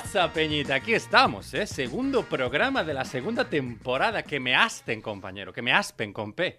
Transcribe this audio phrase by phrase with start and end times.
[0.00, 0.74] Pasa, Peñita?
[0.74, 1.68] Aquí estamos, ¿eh?
[1.68, 4.24] Segundo programa de la segunda temporada.
[4.24, 6.58] Que me asten, compañero, que me aspen con P.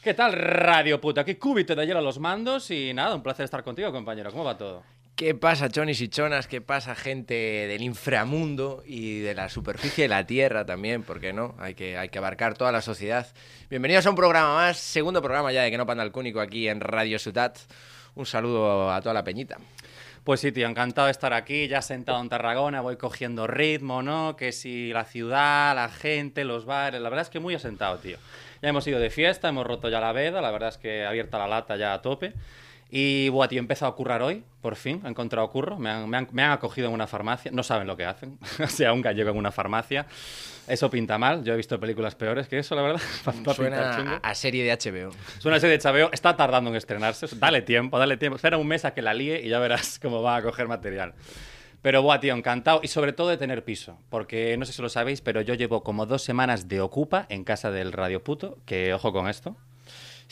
[0.00, 1.22] ¿Qué tal, Radio Puta?
[1.22, 4.30] Aquí Cúbito de hielo a los mandos y nada, un placer estar contigo, compañero.
[4.30, 4.84] ¿Cómo va todo?
[5.16, 6.46] ¿Qué pasa, chonis y chonas?
[6.46, 11.02] ¿Qué pasa, gente del inframundo y de la superficie de la Tierra también?
[11.02, 11.56] ¿Por qué no?
[11.58, 13.26] Hay que, hay que abarcar toda la sociedad.
[13.70, 16.68] Bienvenidos a un programa más, segundo programa ya de Que no panda el cúnico aquí
[16.68, 17.58] en Radio Ciutat.
[18.14, 19.58] Un saludo a toda la peñita.
[20.24, 24.36] Pues sí, tío, encantado de estar aquí, ya sentado en Tarragona, voy cogiendo ritmo, ¿no?
[24.36, 28.18] Que si la ciudad, la gente, los bares, la verdad es que muy asentado, tío.
[28.62, 31.38] Ya hemos ido de fiesta, hemos roto ya la veda, la verdad es que abierta
[31.38, 32.34] la lata ya a tope.
[32.94, 36.10] Y, buah, tío, he empezado a currar hoy, por fin, he encontrado curro, me han,
[36.10, 38.92] me han- me han acogido en una farmacia, no saben lo que hacen, o sea,
[38.92, 40.04] un gallego en una farmacia,
[40.68, 43.00] eso pinta mal, yo he visto películas peores que eso, la verdad,
[43.54, 45.10] Suena a, a serie de HBO.
[45.38, 47.26] Es una serie de chabeo, está tardando en estrenarse.
[47.36, 48.36] Dale tiempo, dale tiempo.
[48.36, 51.14] Espera un mes a que la líe y ya verás cómo va a coger material.
[51.82, 52.78] Pero, buah, tío, encantado.
[52.84, 53.98] Y sobre todo de tener piso.
[54.08, 57.42] Porque no sé si lo sabéis, pero yo llevo como dos semanas de ocupa en
[57.42, 58.58] casa del Radio Puto.
[58.64, 59.56] Que ojo con esto.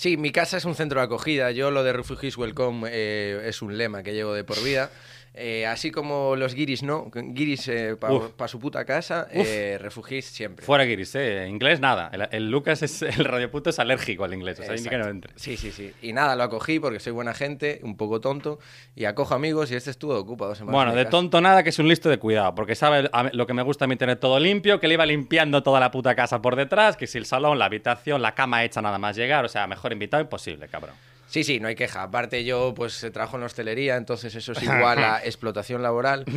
[0.01, 1.51] Sí, mi casa es un centro de acogida.
[1.51, 4.91] Yo lo de Refugees Welcome eh, es un lema que llevo de por vida.
[5.33, 8.33] Eh, así como los guiris no, guiris para Uf.
[8.47, 10.67] su puta casa, eh, refugees siempre.
[10.67, 11.47] Fuera Guiris, ¿eh?
[11.49, 12.11] Inglés nada.
[12.13, 14.61] El, el Lucas, es, el Radio Puto, es alérgico al inglés.
[14.61, 15.33] O sea, no entre.
[15.37, 15.93] Sí, sí, sí.
[16.03, 18.59] Y nada, lo acogí porque soy buena gente, un poco tonto,
[18.97, 20.55] y acojo amigos y este estuvo ocupado.
[20.65, 23.55] Bueno, de tonto nada, que es un listo de cuidado, porque sabe a lo que
[23.55, 26.43] me gusta a mí tener todo limpio, que le iba limpiando toda la puta casa
[26.43, 29.49] por detrás, que si el salón, la habitación, la cama hecha nada más llegar, o
[29.49, 30.95] sea, mejor invitado imposible, cabrón.
[31.31, 32.03] Sí, sí, no hay queja.
[32.03, 36.25] Aparte yo pues eh, trabajo en hostelería, entonces eso es igual a explotación laboral.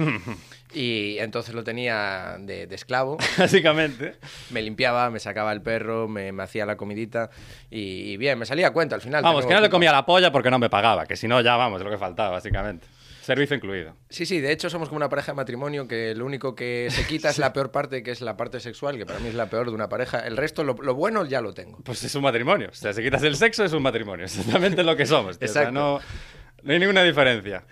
[0.76, 3.18] Y entonces lo tenía de, de esclavo.
[3.38, 4.16] Básicamente.
[4.50, 7.30] Me limpiaba, me sacaba el perro, me, me hacía la comidita
[7.70, 9.22] y, y bien, me salía a cuenta al final.
[9.22, 11.58] Vamos, que no le comía la polla porque no me pagaba, que si no, ya
[11.58, 12.88] vamos, es lo que faltaba, básicamente.
[13.24, 13.96] Servicio incluido.
[14.10, 17.08] Sí, sí, de hecho somos como una pareja de matrimonio que lo único que se
[17.08, 19.46] quita es la peor parte, que es la parte sexual, que para mí es la
[19.50, 20.20] peor de una pareja.
[20.20, 21.80] El resto, lo, lo bueno ya lo tengo.
[21.84, 22.68] Pues es un matrimonio.
[22.70, 24.26] O sea, si quitas el sexo, es un matrimonio.
[24.26, 25.40] Exactamente lo que somos.
[25.40, 25.50] tío.
[25.50, 25.80] O sea, Exacto.
[25.80, 26.00] no,
[26.64, 27.64] no hay ninguna diferencia.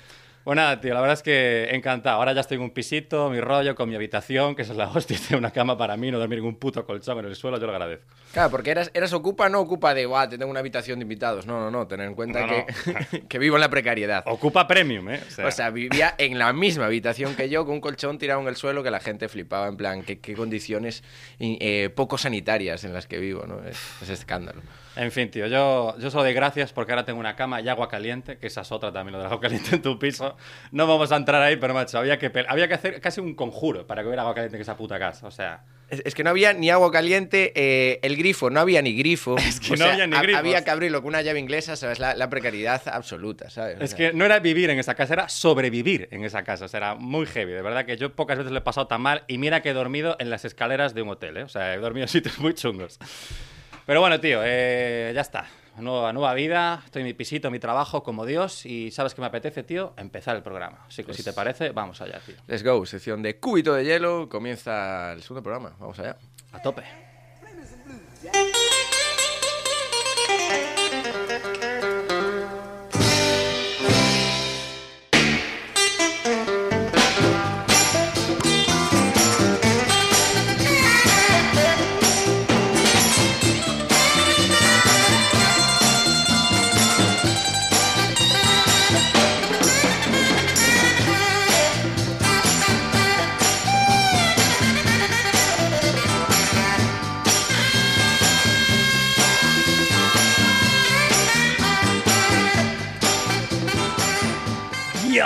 [0.43, 2.17] Pues nada, tío, la verdad es que encantado.
[2.17, 4.87] Ahora ya estoy en un pisito, mi rollo, con mi habitación, que eso es la
[4.93, 7.59] hostia, tengo una cama para mí, no dormir en un puto colchón en el suelo,
[7.59, 8.05] yo lo agradezco.
[8.33, 11.45] Claro, porque eras, eras ocupa, no ocupa de, guau, te tengo una habitación de invitados.
[11.45, 14.23] No, no, no, tener en cuenta No, que, que vivo en la precariedad.
[14.25, 15.21] Ocupa premium, ¿eh?
[15.45, 18.55] O sea, vivía en la misma habitación que yo, con un colchón tirado en el
[18.55, 21.03] suelo que la gente flipaba, en plan, qué, qué condiciones
[21.39, 23.59] eh, poco sanitarias en las que vivo, ¿no?
[23.67, 24.61] Es, es escándalo.
[24.95, 27.87] En fin, tío, yo, yo solo doy gracias porque ahora tengo una cama y agua
[27.87, 30.35] caliente, que esa es otra también, lo del agua caliente en tu piso.
[30.71, 33.87] No vamos a entrar ahí, pero macho, había que, había que hacer casi un conjuro
[33.87, 35.27] para que hubiera agua caliente en esa puta casa.
[35.27, 38.81] O sea, Es, es que no había ni agua caliente, eh, el grifo, no había
[38.81, 39.35] ni grifo.
[39.47, 40.39] Es que no había ni grifos.
[40.39, 41.99] Había que abrirlo con una llave inglesa, ¿sabes?
[41.99, 43.77] La, la precariedad absoluta, ¿sabes?
[43.79, 46.65] O es sea, que no era vivir en esa casa, era sobrevivir en esa casa.
[46.65, 47.53] O sea, era muy heavy.
[47.53, 49.73] De verdad que yo pocas veces le he pasado tan mal y mira que he
[49.73, 51.43] dormido en las escaleras de un hotel, ¿eh?
[51.43, 52.99] O sea, he dormido en sitios muy chungos.
[53.85, 55.45] Pero bueno, tío, eh, ya está.
[55.77, 59.21] Nueva, nueva vida, estoy en mi pisito, en mi trabajo, como Dios, y ¿sabes qué
[59.21, 59.93] me apetece, tío?
[59.97, 60.85] Empezar el programa.
[60.87, 62.35] Así que si te parece, vamos allá, tío.
[62.47, 66.17] Let's go, sección de cúbito de hielo, comienza el segundo programa, vamos allá.
[66.51, 67.10] A tope.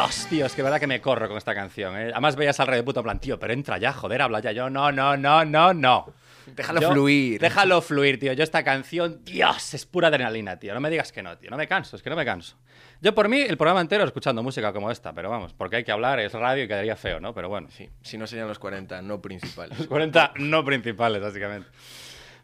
[0.06, 1.98] Dios, tío, es que verdad que me corro con esta canción.
[1.98, 2.10] ¿eh?
[2.12, 4.52] Además veías al rey de puto en plan, tío, pero entra ya, joder, habla ya.
[4.52, 6.13] Yo, no, no, no, no, no.
[6.56, 7.42] Déjalo Yo- fluir.
[7.42, 8.34] Déjalo fluir, tío.
[8.34, 10.74] Yo esta canción, Dios, es pura adrenalina, tío.
[10.75, 11.50] No me digas que no, tío.
[11.50, 12.56] No me canso, es que no me canso.
[13.02, 15.92] Yo por mí el programa entero escuchando música como esta, pero vamos, porque hay que
[15.92, 17.34] hablar, es radio y quedaría feo, ¿no?
[17.34, 19.78] Pero bueno, Sí, si no serían los 40, no principales.
[19.88, 21.68] 40 no principales, básicamente.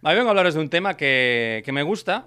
[0.03, 2.25] A mí vengo a hablaros de un tema que, que me gusta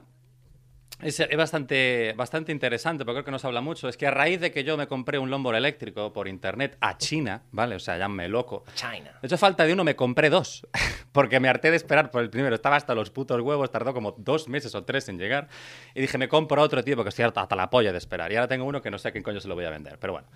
[1.05, 3.89] Es, es bastante, bastante interesante, porque creo que no se habla mucho.
[3.89, 6.97] Es que a raíz de que yo me compré un longboard eléctrico por internet a
[6.99, 7.77] China, ¿vale?
[7.77, 8.65] O sea, llámame loco.
[8.75, 9.13] China.
[9.21, 10.67] De hecho, falta de uno, me compré dos.
[11.13, 12.55] Porque me harté de esperar por el primero.
[12.55, 15.49] Estaba hasta los putos huevos, tardó como dos meses o tres en llegar.
[15.95, 18.33] Y dije, me compro otro, tío, porque estoy harta- hasta la polla de esperar.
[18.33, 19.99] Y ahora tengo uno que no sé a quién coño se lo voy a vender.
[19.99, 20.27] Pero bueno.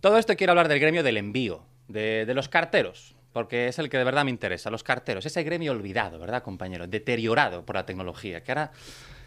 [0.00, 3.14] Todo esto quiero hablar del gremio del envío, de, de los carteros.
[3.32, 5.24] Porque es el que de verdad me interesa, los carteros.
[5.26, 6.86] Ese gremio olvidado, ¿verdad, compañero?
[6.86, 8.42] Deteriorado por la tecnología.
[8.42, 8.72] Que ahora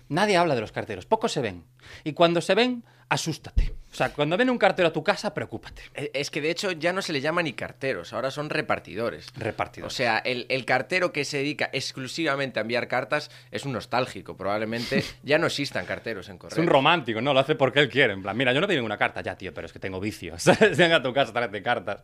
[0.10, 1.06] nadie habla de los carteros.
[1.06, 1.64] Pocos se ven.
[2.04, 3.74] Y cuando se ven, asústate.
[3.92, 5.82] O sea, cuando ven un cartero a tu casa, preocúpate.
[5.94, 9.28] E- Es que de hecho ya no se le llama ni carteros, ahora son repartidores.
[9.38, 9.94] Repartidores.
[9.94, 14.36] O sea, el, el cartero que se dedica exclusivamente a enviar cartas es un nostálgico.
[14.36, 16.62] Probablemente ya no existan carteros en Es correo.
[16.62, 17.34] un romántico, ¿no?
[17.34, 18.12] Lo hace porque él quiere.
[18.12, 20.38] En plan, mira, yo no tengo ninguna carta ya, tío, pero es que tengo vicio.
[20.40, 20.78] ¿Sabes?
[20.78, 22.02] Venga a tu casa a traerte cartas.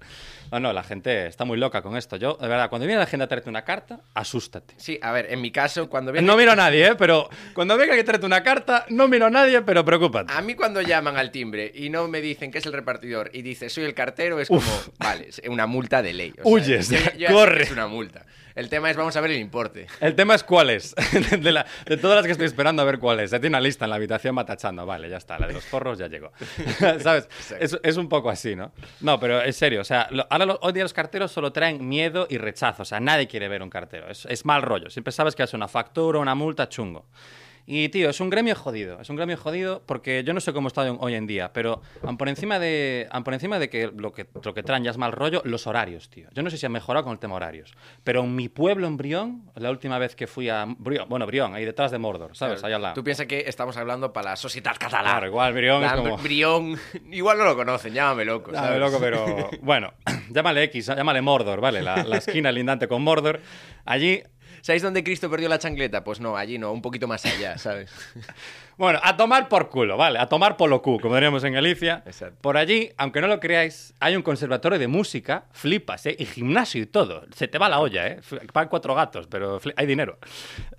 [0.50, 2.16] No, no, la gente está muy loca con esto.
[2.16, 4.76] Yo, de verdad, cuando viene la gente a traerte una carta, asústate.
[4.78, 6.26] Sí, a ver, en mi caso, cuando viene...
[6.26, 6.96] No miro a nadie, ¿eh?
[6.98, 10.32] Pero cuando venga que traerte una carta, no miro a nadie, pero preocúpate.
[10.34, 13.42] A mí cuando llaman al timbre y no me dicen que es el repartidor y
[13.42, 14.62] dice soy el cartero, es como,
[15.00, 16.32] vale, es una multa de ley.
[16.32, 17.64] O sea, Huyes, yo- yo sé que corre.
[17.64, 18.26] Es una multa.
[18.54, 19.88] El tema es, vamos a ver el importe.
[20.02, 20.94] El tema es cuál es.
[21.42, 23.32] De, la- de todas las que estoy esperando a ver cuál es.
[23.32, 24.86] Ya tiene una lista en la habitación, va tachando.
[24.86, 25.40] Vale, ya está.
[25.40, 26.34] La de los forros ya llegó.
[27.00, 27.30] ¿Sabes?
[27.62, 28.74] Es, es un poco así, ¿no?
[29.00, 29.80] No, pero es serio.
[29.80, 32.82] O sea, lo- ahora lo- hoy día los carteros solo traen miedo y rechazo.
[32.82, 34.10] O sea, nadie quiere ver un cartero.
[34.10, 34.90] Es, es mal rollo.
[34.90, 37.06] Siempre sabes que es una factura, una multa, chungo.
[37.66, 39.00] Y, tío, es un gremio jodido.
[39.00, 41.82] Es un gremio jodido porque yo no sé cómo está hoy- en día, pero
[42.18, 45.12] por encima de, por encima de que lo, que lo que traen ya es mal
[45.12, 46.28] rollo, los horarios, tío.
[46.34, 47.74] Yo no sé si han mejorado con el tema horarios,
[48.04, 51.54] pero en mi pueblo, en Brión, la última vez que fui a Brión, bueno, Brión,
[51.54, 52.64] ahí detrás de Mordor, ¿sabes?
[52.64, 52.94] Ahí al lado.
[52.96, 55.12] Tú piensas que estamos hablando para la sociedad catalana.
[55.12, 56.18] Claro, igual Brión es Plan, como...
[56.18, 56.80] Brión,
[57.12, 58.52] igual no lo conocen, llámame loco.
[58.54, 58.80] ¿sabes?
[58.80, 59.94] loco, pero bueno,
[60.30, 61.82] llámale X, llámale Mordor, ¿vale?
[61.82, 63.42] La, la esquina lindante con Mordor.
[63.86, 64.22] Allí
[64.62, 66.04] ¿Sabéis dónde Cristo perdió la chancleta?
[66.04, 67.92] Pues no, allí no, un poquito más allá, ¿sabes?
[68.78, 70.18] Bueno, a tomar por culo, ¿vale?
[70.18, 72.02] A tomar por lo cu, como diríamos en Galicia.
[72.04, 72.38] Exacto.
[72.42, 76.16] Por allí, aunque no lo creáis, hay un conservatorio de música, flipas, ¿eh?
[76.18, 77.24] Y gimnasio y todo.
[77.36, 78.22] Se te va la olla, ¿eh?
[78.52, 80.18] Pagan cuatro gatos, pero hay dinero.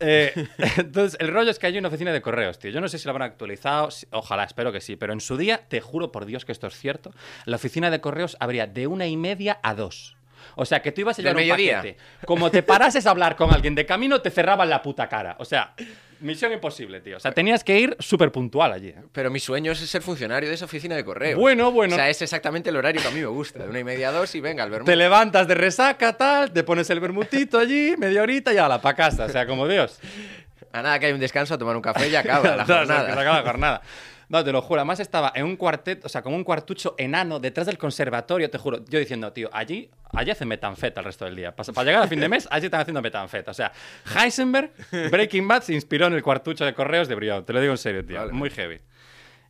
[0.01, 0.33] Eh,
[0.79, 2.73] entonces, el rollo es que hay una oficina de correos, tío.
[2.73, 5.69] Yo no sé si lo habrán actualizado, ojalá, espero que sí, pero en su día,
[5.69, 7.13] te juro por Dios que esto es cierto,
[7.45, 10.17] la oficina de correos habría de una y media a dos.
[10.57, 11.97] O sea, que tú ibas a ¿Del llevar un paquete.
[12.27, 15.37] Como te parases a hablar con alguien de camino, te cerraban la puta cara.
[15.39, 15.75] O sea,
[16.21, 17.17] misión imposible, tío.
[17.17, 18.89] O sea, tenías que ir súper puntual allí.
[18.89, 19.03] ¿eh?
[19.13, 21.39] Pero mi sueño es ser funcionario de esa oficina de correo.
[21.39, 21.95] Bueno, bueno.
[21.95, 23.63] O sea, es exactamente el horario que a mí me gusta.
[23.63, 24.87] De una y media a dos y venga, al vermut.
[24.87, 28.81] Te levantas de resaca, tal, te pones el bermutito allí, media horita y a la
[28.81, 29.27] pa' casa.
[29.27, 29.99] O sea, como Dios.
[30.73, 33.13] A nada que hay un descanso a tomar un café y acaba la se jornada.
[33.13, 33.83] acaba la jornada.
[34.33, 34.81] No, te lo juro.
[34.81, 38.57] Además estaba en un cuarteto, o sea, como un cuartucho enano detrás del conservatorio, te
[38.57, 38.83] juro.
[38.89, 41.55] Yo diciendo, tío, allí, allí hacen metanfeta el resto del día.
[41.55, 43.51] Para, para llegar a fin de mes, allí están haciendo metanfeta.
[43.51, 43.73] O sea,
[44.17, 44.73] Heisenberg,
[45.11, 47.45] Breaking Bad, se inspiró en el cuartucho de correos de Brión.
[47.45, 48.21] Te lo digo en serio, tío.
[48.21, 48.33] Vale.
[48.33, 48.81] Muy heavy.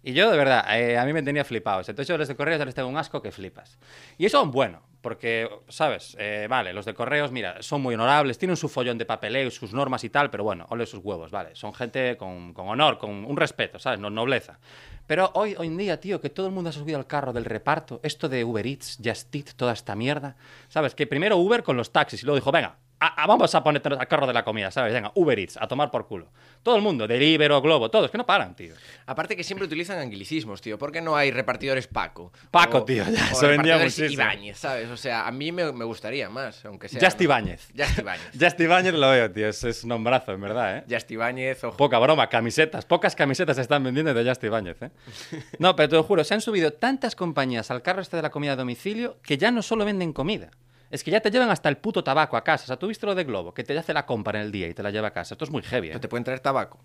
[0.02, 1.88] Y yo, de verdad, eh, a mí me tenía flipados.
[1.88, 3.78] Entonces yo los de correos les tengo un asco que flipas.
[4.18, 6.16] Y eso es bueno, porque, ¿sabes?
[6.18, 9.72] Eh, vale, los de correos, mira, son muy honorables, tienen su follón de papeleo, sus
[9.72, 11.54] normas y tal, pero bueno, ole sus huevos, vale.
[11.54, 14.00] Son gente con, con honor, con un respeto, ¿sabes?
[14.00, 14.58] No, nobleza.
[15.06, 17.44] Pero hoy, hoy en día, tío, que todo el mundo ha subido al carro del
[17.44, 20.36] reparto, esto de Uber Eats, Just Eat, toda esta mierda,
[20.68, 20.94] ¿sabes?
[20.94, 22.76] Que primero Uber con los taxis y luego dijo, venga,
[23.06, 24.92] a- a- vamos a ponerte al carro de la comida, ¿sabes?
[24.92, 26.28] Venga, Uber Eats, a tomar por culo.
[26.62, 28.74] Todo el mundo, Deliveroo, Globo, todos, que no paran, tío.
[29.06, 30.78] Aparte que siempre utilizan anglicismos, tío.
[30.78, 32.32] ¿Por qué no hay repartidores Paco?
[32.50, 34.12] Paco, O- tío, ya, o eso vendía muchísimo.
[34.12, 34.88] Ibáñez, ¿sabes?
[34.90, 37.00] O sea, a mí me, me gustaría más, aunque sea...
[37.04, 37.24] Just ¿no?
[37.24, 37.68] Ibáñez.
[37.76, 38.30] Just Ibáñez.
[38.40, 39.48] Just Ibáñez lo veo, tío.
[39.48, 40.84] Es, es nombrazo, en verdad, ¿eh?
[40.88, 41.76] Just Ibáñez, ojo.
[41.76, 42.84] Poca broma, camisetas.
[42.84, 44.90] Pocas camisetas se están vendiendo de Just Ibáñez, ¿eh?
[45.58, 48.30] No, pero te lo juro, se han subido tantas compañías al carro este de la
[48.30, 50.50] comida a domicilio que ya no solo venden comida.
[50.92, 52.64] Es que ya te llevan hasta el puto tabaco a casa.
[52.64, 54.68] O sea, tú viste lo de Globo, que te hace la compra en el día
[54.68, 55.34] y te la lleva a casa.
[55.34, 55.90] Esto es muy heavy, ¿eh?
[55.92, 56.78] Pero te pueden traer tabaco.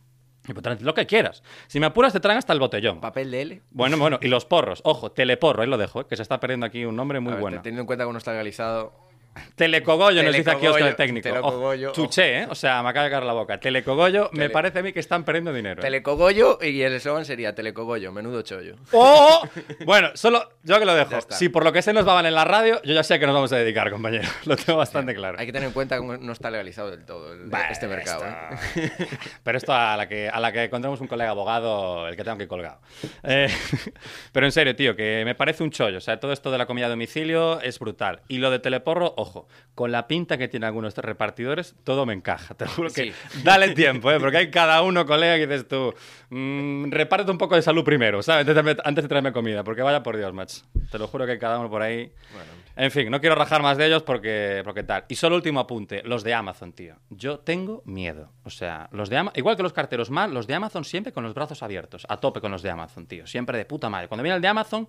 [0.48, 1.44] Y pues, tráete lo que quieras.
[1.68, 3.02] Si me apuras, te traen hasta el botellón.
[3.02, 3.62] Papel de L.
[3.72, 4.80] Bueno, bueno, y los porros.
[4.86, 6.06] Ojo, teleporro, ahí lo dejo, ¿eh?
[6.10, 7.62] que se está perdiendo aquí un nombre muy ver, bueno.
[7.62, 9.07] Teniendo en cuenta que uno está legalizado.
[9.56, 11.30] Telecogollo nos dice aquí Telecogollo, Oscar el técnico.
[11.30, 12.48] telecogollo, Ojo, chuché, ¿eh?
[12.50, 13.60] O sea, me acaba de caer la boca.
[13.60, 15.80] Telecogollo, me parece a mí que están perdiendo dinero.
[15.82, 15.84] ¿eh?
[15.84, 18.76] Telecogollo y el eslogan sería Telecogollo, menudo chollo.
[18.92, 19.48] ¡Oh!
[19.86, 21.20] Bueno, solo yo que lo dejo.
[21.30, 23.26] Si por lo que se nos va en la radio, yo ya sé a qué
[23.26, 24.28] nos vamos a dedicar, compañero.
[24.46, 25.38] Lo tengo bastante claro.
[25.40, 28.24] Hay que tener en cuenta que no está legalizado del todo el- este mercado.
[28.26, 28.90] ¿eh?
[29.44, 32.38] Pero esto a la que a la que encontremos un colega abogado, el que tengo
[32.38, 32.80] que colgado.
[33.24, 33.48] Eh,
[34.32, 35.98] pero en serio, tío, que me parece un chollo.
[35.98, 38.22] O sea, todo esto de la comida a domicilio es brutal.
[38.28, 39.27] Y lo de teleporro, ojo,
[39.76, 42.56] con la pinta que tienen algunos repartidores, todo me encaja.
[42.56, 43.14] Te juro que Sí.
[43.44, 44.20] dale tiempo, ¿eh?
[44.20, 45.94] Porque hay cada uno, colega, que dices tú,
[46.30, 48.48] mm, repárate un poco de salud primero, ¿sabes?
[48.48, 50.62] Antes de, traerme comida, porque vaya por Dios, macho.
[50.92, 52.12] Te lo juro que hay cada uno por ahí.
[52.34, 52.52] Bueno.
[52.80, 55.06] En fin, no quiero rajar más de ellos porque, porque tal.
[55.08, 56.96] Y solo último apunte, los de Amazon, tío.
[57.10, 58.32] Yo tengo miedo.
[58.44, 61.24] O sea, los de Ama- igual que los carteros mal, los de Amazon siempre con
[61.24, 62.06] los brazos abiertos.
[62.08, 63.26] A tope con los de Amazon, tío.
[63.26, 64.08] Siempre de puta madre.
[64.08, 64.88] Cuando viene el de Amazon,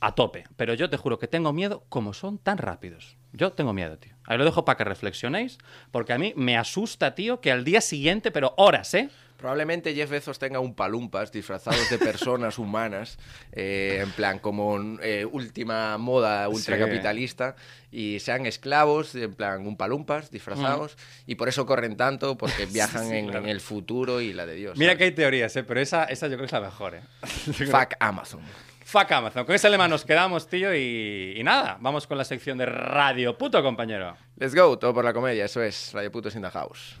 [0.00, 0.44] a tope.
[0.56, 3.16] Pero yo te juro que tengo miedo como son tan rápidos.
[3.32, 4.14] Yo tengo miedo, tío.
[4.26, 5.58] Ahí lo dejo para que reflexionéis,
[5.90, 9.08] porque a mí me asusta, tío, que al día siguiente, pero horas, ¿eh?
[9.36, 13.18] Probablemente Jeff Bezos tenga un palumpas disfrazados de personas humanas,
[13.52, 17.56] eh, en plan como eh, última moda ultracapitalista,
[17.90, 23.08] y sean esclavos, en plan un palumpas disfrazados, y por eso corren tanto, porque viajan
[23.08, 23.44] sí, en, claro.
[23.44, 24.76] en el futuro y la de Dios.
[24.76, 24.98] Mira ¿sabes?
[24.98, 25.64] que hay teorías, ¿eh?
[25.64, 27.02] Pero esa, esa yo creo que es la mejor, ¿eh?
[27.22, 28.42] Fuck Amazon.
[28.90, 29.44] Fuck Amazon.
[29.44, 33.62] Con ese lema nos quedamos, tío, y, nada, vamos con la sección de radio, puto
[33.62, 34.16] compañero.
[34.36, 37.00] Let's go, todo por la comedia, eso es Radio Putos in the House.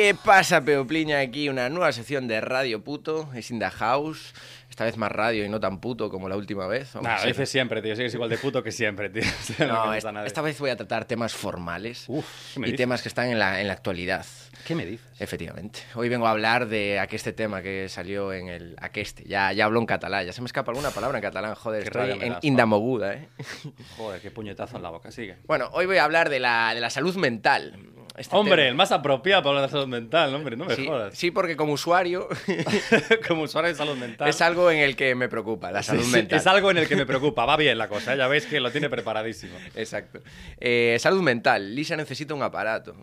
[0.00, 1.18] ¿Qué pasa, Peopliña?
[1.18, 4.32] Aquí una nueva sección de Radio Puto, es in the house.
[4.70, 6.94] Esta vez más radio y no tan puto como la última vez.
[6.94, 7.94] lo sea- dices siempre, tío.
[7.94, 9.20] Sigues igual de puto que siempre, tío.
[9.24, 12.68] O sea, No, gusta esta, esta vez voy a tratar temas formales Uf, ¿qué me
[12.68, 12.82] y dices?
[12.84, 14.24] temas que están en la, en la actualidad.
[14.66, 15.06] ¿Qué me dices?
[15.18, 15.80] Efectivamente.
[15.94, 19.24] Hoy vengo a hablar de aqueste tema que salió en el aqueste.
[19.28, 20.24] Ya, ya hablo en catalán.
[20.24, 21.54] Ya se me escapa alguna palabra en catalán.
[21.56, 23.28] Joder, Qué estoy en das, indamoguda, ¿eh?
[23.98, 25.10] Joder, qué puñetazo en la boca.
[25.12, 25.36] Sigue.
[25.46, 27.74] Bueno, hoy voy a hablar de la, de la salud mental.
[28.20, 28.68] Este Hombre, tema.
[28.68, 31.16] el más apropiado para hablar de salud mental, hombre, no me Sí, jodas.
[31.16, 32.28] sí, porque como usuario
[33.28, 34.28] Como usuario de salud mental.
[34.28, 36.38] es algo en el que me preocupa, la salud sí, mental.
[36.38, 37.46] es algo en el que me preocupa.
[37.46, 38.18] Va bien la cosa, ¿eh?
[38.18, 39.56] ya veis que lo tiene preparadísimo.
[39.74, 40.20] Exacto.
[40.58, 41.74] Eh, salud mental.
[41.74, 42.94] Lisa necesita un aparato.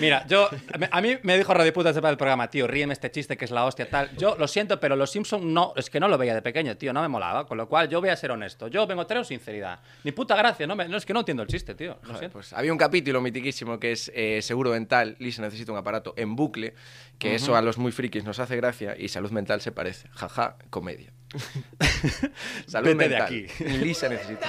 [0.00, 0.48] Mira, yo.
[0.90, 3.64] A mí me dijo Radio Puta del programa, tío, ríeme este chiste que es la
[3.64, 4.10] hostia, tal.
[4.16, 5.72] Yo lo siento, pero los Simpson no.
[5.76, 7.46] Es que no lo veía de pequeño, tío, no me molaba.
[7.46, 8.68] Con lo cual yo voy a ser honesto.
[8.68, 9.80] Yo vengo a traer sinceridad.
[10.04, 11.98] Ni puta gracia, no, me- no es que no entiendo el chiste, tío.
[12.04, 15.16] Lo Joder, pues había un capítulo mitiquísimo que es eh, seguro dental.
[15.18, 16.74] Lisa necesita un aparato en bucle.
[17.18, 18.94] Que eso a los muy frikis nos hace gracia.
[18.96, 20.08] Y salud mental se parece.
[20.12, 21.12] Jaja, comedia.
[22.66, 23.22] salud Vete de mental.
[23.22, 23.46] aquí.
[23.64, 24.48] Lisa necesita.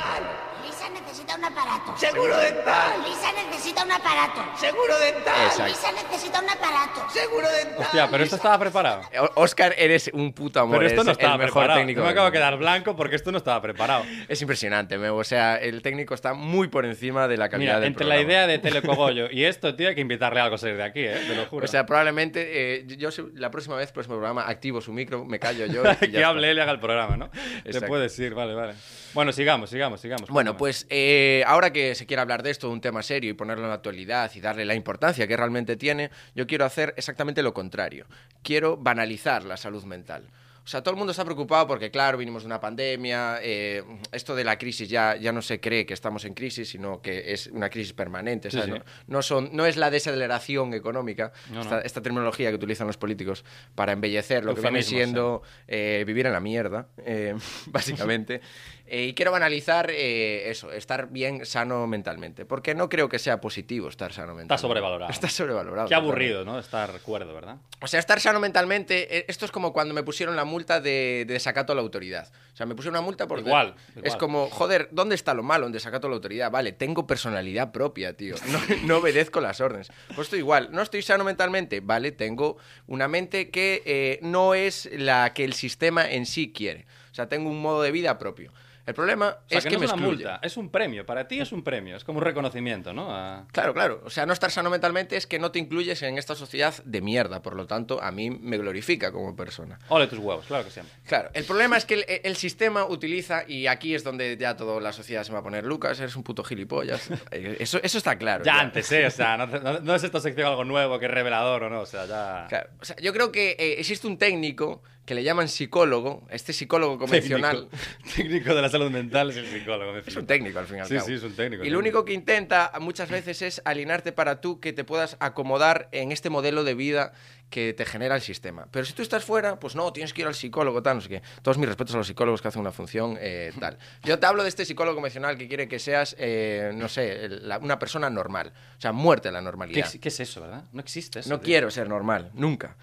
[1.40, 1.96] Un aparato.
[1.96, 2.30] Lisa necesita un aparato.
[2.30, 3.04] Seguro dental.
[3.06, 4.58] Lisa necesita un aparato.
[4.60, 5.46] Seguro dental.
[5.46, 5.66] Exacto.
[5.68, 7.10] Lisa necesita un aparato.
[7.12, 7.80] Seguro dental.
[7.80, 9.02] Hostia, pero esto estaba preparado.
[9.36, 10.78] O- Oscar, eres un puto amor.
[10.78, 11.80] Pero esto no estaba el mejor preparado.
[11.80, 12.00] técnico.
[12.02, 14.04] Yo me acabo de quedar blanco porque esto no estaba preparado.
[14.28, 15.18] Es impresionante, Memo.
[15.18, 18.22] O sea, el técnico está muy por encima de la calidad Mira, del entre programa.
[18.22, 21.02] la idea de Telecogollo y esto, tío, hay que invitarle algo a salir de aquí,
[21.02, 21.20] ¿eh?
[21.28, 21.66] Te lo juro.
[21.66, 25.66] O sea, probablemente eh, yo la próxima vez, próximo programa, activo su micro, me callo
[25.66, 25.84] yo.
[26.02, 27.30] y que hable él y haga el programa, ¿no?
[27.30, 27.88] Te Exacto.
[27.88, 28.74] puedes ir, vale, vale.
[29.14, 30.30] Bueno, sigamos, sigamos, sigamos.
[30.30, 33.34] Bueno, pues eh, ahora que se quiere hablar de esto, de un tema serio y
[33.34, 37.42] ponerlo en la actualidad y darle la importancia que realmente tiene, yo quiero hacer exactamente
[37.44, 38.06] lo contrario.
[38.44, 40.30] Quiero banalizar la salud mental.
[40.70, 44.36] O sea, todo el mundo está preocupado porque, claro, vinimos de una pandemia, eh, esto
[44.36, 47.48] de la crisis ya, ya no se cree que estamos en crisis, sino que es
[47.48, 48.52] una crisis permanente.
[48.52, 48.76] Sí, ¿sabes?
[48.76, 48.80] sí.
[49.08, 51.82] No, no son, no es la desaceleración económica, No, esta, no.
[51.82, 56.34] esta terminología que utilizan los políticos para embellecer lo que viene siendo eh, vivir en
[56.34, 57.36] la mierda, eh,
[57.66, 58.42] básicamente.
[58.92, 62.46] Eh, y quiero banalizar eh, eso, estar bien sano mentalmente.
[62.46, 64.56] Porque no creo que sea positivo estar sano mentalmente.
[64.56, 65.12] Está sobrevalorado.
[65.12, 65.88] Está sobrevalorado.
[65.88, 66.58] Qué aburrido, ¿no?
[66.60, 67.58] Estar cuerdo, ¿verdad?
[67.82, 71.26] O sea, estar sano mentalmente, eh, esto es como cuando me pusieron la multa de,
[71.28, 72.28] de desacato a la autoridad.
[72.54, 74.18] O sea, me pusieron una multa porque Igual, es igual.
[74.18, 76.52] como, joder, ¿dónde está lo malo en desacato a la autoridad?
[76.52, 78.36] Vale, tengo personalidad propia, tío.
[78.50, 79.92] No, no obedezco las órdenes.
[80.16, 84.90] Pues estoy igual, no estoy sano mentalmente, vale, tengo una mente que eh, no es
[84.92, 86.86] la que el sistema en sí quiere.
[87.12, 88.52] O sea, tengo un modo de vida propio.
[88.86, 90.24] El problema O sea, es que, que, no me es una excluye.
[90.26, 91.06] multa, es un premio.
[91.06, 93.12] Para ti es un premio, es como un reconocimiento, ¿no?
[93.16, 94.02] A- Claro, claro.
[94.04, 97.00] O sea, no estar sano mentalmente es que no te incluyes en esta sociedad de
[97.02, 97.44] mierda.
[97.44, 99.78] Por lo tanto, a mí me glorifica como persona.
[99.90, 100.92] Ole tus huevos, claro que siempre.
[101.06, 104.82] Claro, el problema es que el, el sistema utiliza, y aquí es donde ya toda
[104.82, 107.12] la sociedad se va a poner, Lucas, eres un puto gilipollas.
[107.32, 108.44] Eso, eso está claro.
[108.44, 109.06] Ya antes, ¿eh?
[109.06, 111.82] O sea, no, no- no es esta sección algo nuevo que es revelador o no,
[111.82, 112.46] o sea, ya...
[112.50, 116.54] Claro, o sea, yo creo que eh, existe un técnico que le llaman psicólogo, este
[116.54, 117.68] psicólogo convencional.
[117.68, 119.92] Técnico, técnico de la salud mental es el psicólogo.
[119.92, 121.08] me Es un técnico al fin y al Sí, cabo.
[121.08, 124.60] sí, es un técnico, Y lo único que intenta muchas veces es alinearte para tú
[124.60, 127.12] que te puedas acomodar en este modelo de vida
[127.50, 128.68] que te genera el sistema.
[128.70, 131.10] Pero si tú estás fuera, pues no, tienes que ir al psicólogo, tal, no sé
[131.10, 131.24] qué.
[131.42, 133.80] Todos mis respetos a los psicólogos que hacen una función eh, tal.
[134.04, 137.58] Yo te hablo de este psicólogo convencional que quiere que seas, eh, no sé, la-
[137.58, 138.54] una persona normal.
[138.78, 139.88] O sea, muerte la ¿Qué, normalidad.
[139.88, 140.66] ex- qué es eso, verdad?
[140.72, 141.30] No existe eso.
[141.32, 141.46] No tío.
[141.46, 142.78] quiero ser normal, nunca.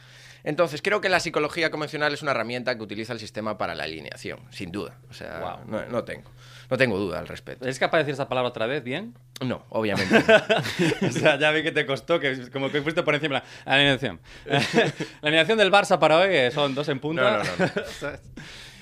[0.47, 3.83] Entonces, creo que la psicología convencional es una herramienta que utiliza el sistema para la
[3.83, 4.97] alineación, sin duda.
[5.11, 6.31] O sea, no, no tengo.
[6.71, 7.65] No tengo duda al respecto.
[7.65, 9.15] ¿Eres capaz de decir esa palabra otra vez bien?
[9.45, 10.17] No, obviamente.
[11.03, 13.43] o sea, ya vi que te costó, que como que fuiste por encima.
[13.65, 14.21] La alineación.
[14.47, 17.23] la alineación del Barça para hoy eh, son dos en punta.
[17.23, 18.13] No, no,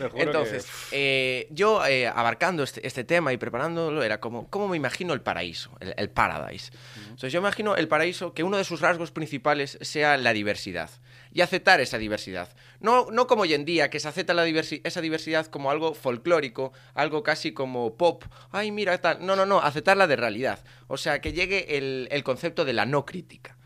[0.01, 4.77] no, Entonces, eh, yo eh, abarcando este, este tema y preparándolo, era como, ¿cómo me
[4.77, 6.73] imagino el paraíso, el, el paradise?
[7.05, 10.91] Entonces, yo imagino el paraíso que uno de sus rasgos principales sea la diversidad
[11.35, 12.49] y aceptar esa diversidad.
[12.81, 15.93] No, no como hoy en día, que se acepta la diversi- esa diversidad como algo
[15.95, 18.25] folclórico, algo casi como pop.
[18.53, 19.19] Ay, mira, tal.
[19.27, 20.61] No, no, no, aceptarla de realidad.
[20.87, 23.57] O sea, que llegue el, el concepto de la no crítica.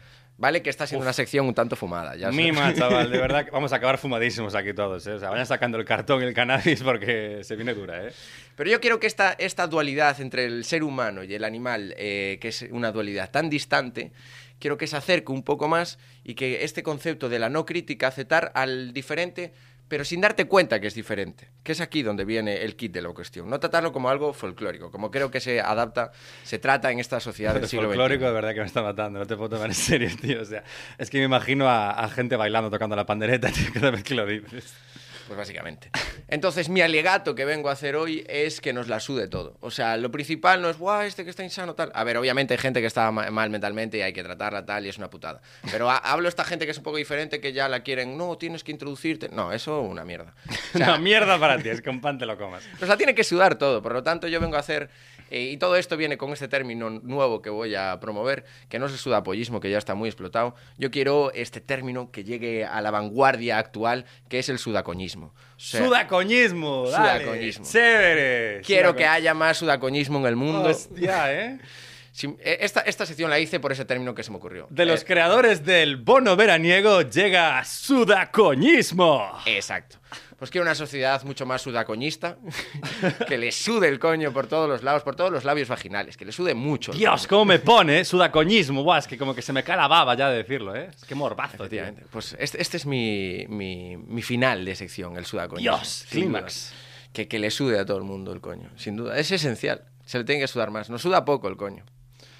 [0.40, 0.62] ¿Vale?
[0.62, 2.14] Que está siendo una sección un tanto fumada.
[2.14, 2.30] Ya.
[2.30, 5.14] Mima, chaval, de verdad que vamos a acabar fumadísimos aquí todos, ¿eh?
[5.14, 8.12] O sea, vayan sacando el cartón y el cannabis porque se viene dura, ¿eh?
[8.54, 12.38] Pero yo quiero que esta, esta dualidad entre el ser humano y el animal, eh,
[12.40, 14.12] que es una dualidad tan distante,
[14.58, 18.08] quiero que se acerque un poco más y que este concepto de la no crítica,
[18.08, 19.52] aceptar al diferente,
[19.88, 23.02] pero sin darte cuenta que es diferente, que es aquí donde viene el kit de
[23.02, 23.48] la cuestión.
[23.48, 26.12] No tratarlo como algo folclórico, como creo que se adapta,
[26.44, 29.18] se trata en esta sociedad del El siglo folclórico de verdad que me está matando,
[29.18, 30.42] no te puedo tomar en serio, tío.
[30.42, 30.62] O sea,
[30.98, 34.14] es que me imagino a, a gente bailando, tocando la pandereta, tío, cada vez que
[34.14, 34.74] lo dices.
[35.28, 35.90] Pues básicamente.
[36.26, 39.56] Entonces, mi alegato que vengo a hacer hoy es que nos la sude todo.
[39.60, 41.92] O sea, lo principal no es, guau, este que está insano, tal.
[41.94, 44.86] A ver, obviamente hay gente que está ma- mal mentalmente y hay que tratarla tal
[44.86, 45.40] y es una putada.
[45.70, 48.16] Pero ha- hablo de esta gente que es un poco diferente, que ya la quieren,
[48.16, 49.28] no, tienes que introducirte.
[49.28, 50.34] No, eso una mierda.
[50.74, 52.64] O sea, Una mierda para ti, es que un pan te lo comas.
[52.80, 53.82] nos la tiene que sudar todo.
[53.82, 54.88] Por lo tanto, yo vengo a hacer.
[55.30, 58.86] Eh, y todo esto viene con este término nuevo que voy a promover, que no
[58.86, 60.54] es el sudapollismo, que ya está muy explotado.
[60.76, 65.26] Yo quiero este término que llegue a la vanguardia actual, que es el sudacoñismo.
[65.56, 67.24] O sea, Sudacoñismo, dale.
[67.24, 67.64] Sudacoñismo.
[67.64, 68.60] Chévere.
[68.62, 70.68] Quiero Sudaco- que haya más sudacoñismo en el mundo.
[70.68, 71.58] Hostia, ¿eh?
[72.40, 74.66] Eh, Esta, esta sección la hice por ese término que se me ocurrió.
[74.70, 79.38] De los Eh, creadores del bono veraniego llega Sudacoñismo.
[79.46, 79.98] Exacto.
[80.38, 82.38] Pues quiero una sociedad mucho más sudacoñista,
[83.26, 86.24] que le sude el coño por todos los lados, por todos los labios vaginales, que
[86.24, 86.92] le sude mucho.
[86.92, 88.84] Dios, cómo me pone Sudacoñismo.
[88.84, 90.90] Buah, es que como que se me cae la baba ya de decirlo, ¿eh?
[90.94, 91.64] Es que morbazo, tío.
[91.64, 92.04] Efectivamente.
[92.10, 95.76] Pues este, este es mi, mi, mi final de sección, el sudacoñismo.
[95.76, 96.72] Dios, clímax.
[97.12, 99.18] Que, que le sude a todo el mundo el coño, sin duda.
[99.18, 99.86] Es esencial.
[100.04, 100.88] Se le tiene que sudar más.
[100.88, 101.84] Nos suda poco el coño.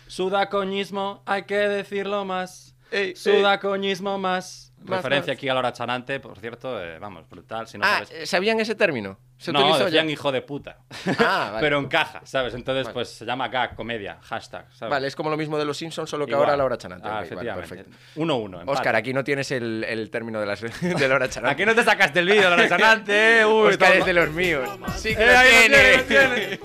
[0.07, 2.75] Sudacoñismo, hay que decirlo más.
[2.91, 4.68] Ey, Sudacoñismo más.
[4.85, 5.39] Más, Referencia más.
[5.39, 7.67] aquí a Laura Chanante, por cierto, eh, vamos, brutal.
[7.67, 9.19] Si no ah, sabes- ¿sabían ese término?
[9.37, 9.85] ¿Se no, utilizó ya?
[9.87, 10.79] decían hijo de puta.
[11.19, 11.61] Ah, vale.
[11.61, 12.55] Pero encaja, ¿sabes?
[12.55, 12.95] Entonces, Vale.
[12.95, 14.91] pues se llama gag, comedia, hashtag, ¿sabes?
[14.91, 16.47] Vale, es como lo mismo de los Simpsons, solo que Igual.
[16.47, 17.07] ahora Laura Chanante.
[17.07, 17.69] Ah, Ok, vale, efectivamente.
[17.77, 17.97] perfecto.
[18.21, 18.45] 1-1.
[18.61, 18.71] empate.
[18.73, 21.53] Oscar, aquí no tienes el, el término de, las, de Laura Chanante.
[21.53, 23.41] Aquí no te sacaste el vídeo, Laura Chanante.
[23.41, 23.47] eh.
[23.47, 24.69] Uy, Oscar es de los míos.
[24.97, 25.99] Sí que Eh, lo ahí lo tiene.
[26.05, 26.61] tiene, lo tiene.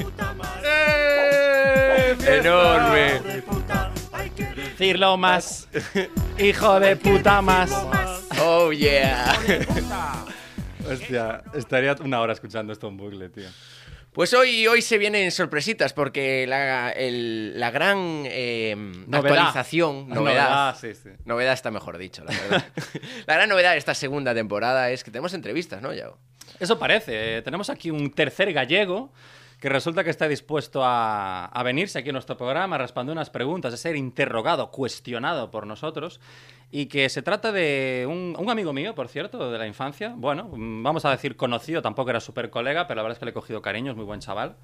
[0.65, 2.15] ¡Eh!
[2.39, 3.21] Enorme.
[4.77, 5.67] Decirlo más.
[6.39, 7.71] Hijo de puta más.
[8.41, 9.33] Oh, yeah.
[10.89, 13.47] Hostia, estaría una hora escuchando esto en bucle, tío.
[14.11, 19.25] Pues hoy, hoy se vienen sorpresitas porque la, el- la gran eh, Novedad.
[19.37, 21.09] actualización, novedad, Novedad, sí, sí.
[21.25, 22.65] novedad está mejor dicho, la verdad.
[23.25, 26.17] la gran novedad de esta segunda temporada es que tenemos entrevistas, ¿no, Yago?
[26.59, 27.37] Eso parece.
[27.37, 29.11] Eh, Tenemos aquí un tercer gallego
[29.63, 33.29] que resulta que está dispuesto a, a venirse aquí a nuestro programa, a responder unas
[33.29, 36.19] preguntas, a ser interrogado, cuestionado por nosotros.
[36.69, 40.15] Y que se trata de un, un amigo mío, por cierto, de la infancia.
[40.17, 43.25] Bueno, mm, vamos a decir conocido, tampoco era súper colega, pero la verdad es que
[43.25, 44.57] le he cogido cariño, es muy buen chaval.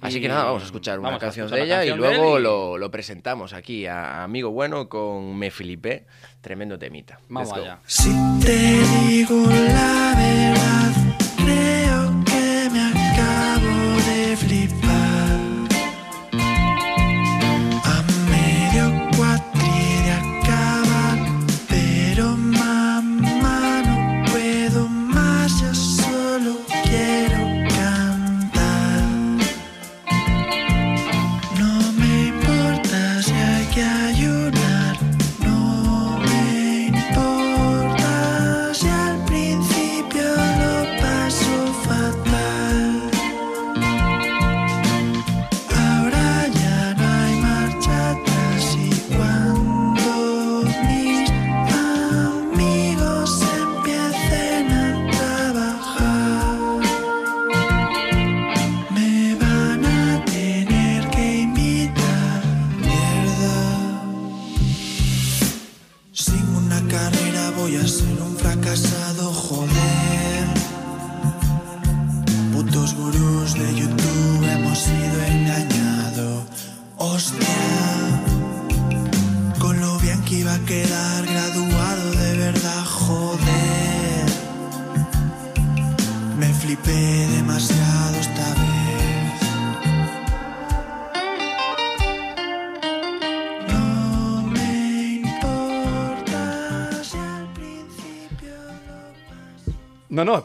[0.00, 2.12] Así Y que nada, vamos a escuchar una canción escuchar de la ella y canción
[2.14, 6.06] él luego y- lo, lo presentamos aquí a Amigo Bueno con Me Filipé,
[6.40, 7.18] tremendo temita.
[7.28, 7.80] Vamos allá.
[7.86, 8.10] Si
[8.44, 11.03] te digo la verdad,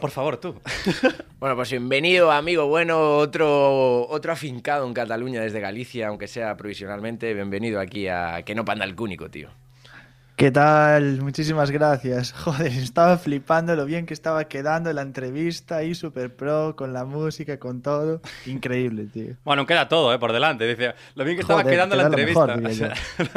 [0.00, 0.54] por favor, tú.
[1.40, 7.32] Bueno, pues bienvenido, amigo bueno, otro, otro afincado en Cataluña desde Galicia, aunque sea provisionalmente.
[7.32, 9.48] Bienvenido aquí a Que no panda el cúnico, tío.
[10.40, 11.20] ¿Qué tal?
[11.20, 12.32] Muchísimas gracias.
[12.44, 17.04] Joder, estaba flipando lo bien que estaba quedando la entrevista ahí, super pro, con la
[17.04, 18.22] música, con todo.
[18.46, 19.34] Increíble, tío.
[19.44, 20.18] Bueno, queda todo, ¿eh?
[20.18, 20.66] Por delante.
[20.66, 22.56] Dice, lo bien que estaba Joder, quedando la entrevista.
[22.56, 22.94] mejor, O sea,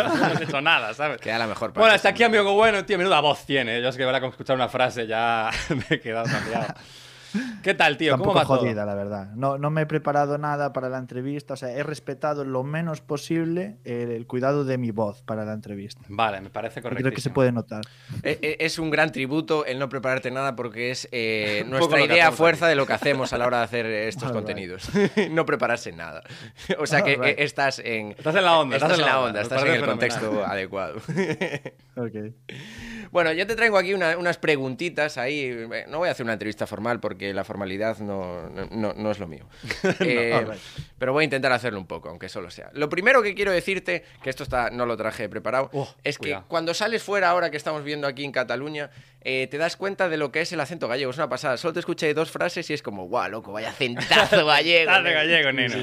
[0.07, 1.19] no hemos hecho nada, ¿sabes?
[1.19, 1.79] Queda la mejor parte.
[1.81, 3.81] Bueno, hasta aquí, amigo bueno, tío, menuda voz tiene.
[3.81, 6.73] Yo es que verá con escuchar una frase ya me he quedado cambiado.
[7.63, 8.15] ¿Qué tal, tío?
[8.15, 8.57] Un ¿Cómo va todo?
[8.59, 9.31] jodida, la verdad.
[9.35, 13.01] No, no me he preparado nada para la entrevista, o sea, he respetado lo menos
[13.01, 16.01] posible el, el cuidado de mi voz para la entrevista.
[16.09, 17.01] Vale, me parece correcto.
[17.03, 17.81] creo que se puede notar.
[18.23, 22.05] Eh, eh, Es un gran tributo el no prepararte nada porque es eh, nuestra que
[22.05, 22.71] idea fuerza aquí.
[22.71, 24.35] de lo que hacemos a la hora de hacer estos Alright.
[24.45, 24.89] contenidos.
[25.31, 26.23] no prepararse nada.
[26.79, 27.39] O sea que Alright.
[27.39, 28.11] eh, estás en...
[28.11, 30.51] Estás en la onda, Estás, en la onda, me estás en el contexto fenomenal.
[30.51, 30.95] adecuado.
[31.95, 32.33] Ok.
[33.11, 35.41] Bueno, yo te traigo aquí una- unas preguntitas ahí.
[35.71, 39.19] Eh, No voy a hacer una entrevista formal porque la formalidad no, no- no es
[39.19, 39.47] lo mío.
[39.99, 40.45] Eh,
[40.97, 42.69] pero voy a intentar hacerlo un poco, aunque solo sea.
[42.73, 46.43] Lo primero que quiero decirte, que esto está, no lo traje preparado, Oh, es cuidado.
[46.43, 48.89] que cuando sales fuera ahora que estamos viendo aquí en Cataluña,
[49.25, 51.11] eh, te das cuenta de lo que es el acento gallego.
[51.11, 51.55] Es una pasada.
[51.57, 54.91] Solo te escuché dos frases y es como, guau, loco, vaya acentazo gallego.
[54.91, 55.15] Estás de neno".
[55.21, 55.75] gallego, neno.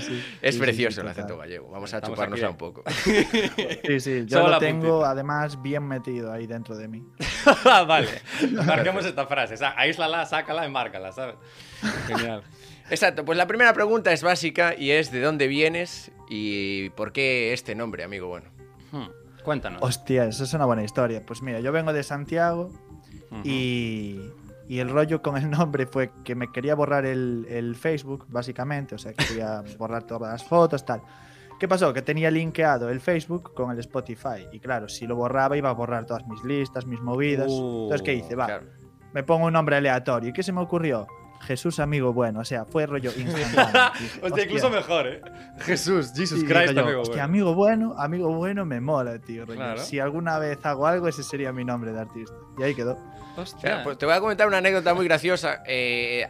[0.42, 1.24] Es Sí, precioso sí, el total.
[1.24, 1.68] acento gallego.
[1.70, 2.50] Vamos a Estamos chuparnos aquí.
[2.50, 2.84] un poco.
[3.86, 5.10] Sí, sí, yo Solo lo tengo puntita.
[5.10, 7.02] además bien metido ahí dentro de mí.
[7.64, 8.08] Ah, vale,
[8.66, 9.54] marquemos esta frase.
[9.76, 11.36] Aíslala, sácala y márcala, ¿sabes?
[12.06, 12.42] Genial.
[12.90, 17.52] Exacto, pues la primera pregunta es básica y es ¿de dónde vienes y por qué
[17.52, 18.50] este nombre, amigo bueno?
[18.90, 19.06] Hmm,
[19.44, 19.80] Cuéntanos.
[19.82, 21.24] Hostia, eso es una buena historia.
[21.24, 22.70] Pues mira, yo vengo de Santiago
[23.30, 23.42] Ujú.
[23.44, 24.20] y,
[24.68, 28.94] y el rollo con el nombre fue que me quería borrar el, el Facebook, básicamente.
[28.94, 31.02] O sea, que quería borrar todas las fotos, tal.
[31.58, 31.92] ¿Qué pasó?
[31.92, 34.46] Que tenía linkeado el Facebook con el Spotify.
[34.52, 37.48] Y claro, si lo borraba iba a borrar todas mis listas, mis movidas.
[37.50, 38.34] Uh, Entonces, ¿qué hice?
[38.34, 38.66] Va, Claro.
[39.12, 40.30] me pongo un nombre aleatorio.
[40.30, 41.06] ¿Y qué se me ocurrió?
[41.42, 42.40] Jesús Amigo Bueno.
[42.40, 43.90] O sea, fue rollo instantáneo.
[44.00, 45.20] Dije, Hostia, incluso mejor, ¿eh?
[45.58, 47.00] Jesús, Jesus Sí, Christ, yo, amigo.
[47.02, 47.24] hostia, bueno.
[47.24, 49.44] amigo bueno, amigo bueno me mola, tío.
[49.44, 49.58] rollo.
[49.58, 49.80] Claro.
[49.80, 52.34] Si alguna vez hago algo, ese sería mi nombre de artista.
[52.58, 52.96] Y ahí quedó.
[53.34, 55.62] Pues te voy a comentar una anécdota muy graciosa.
[55.66, 56.26] Eh,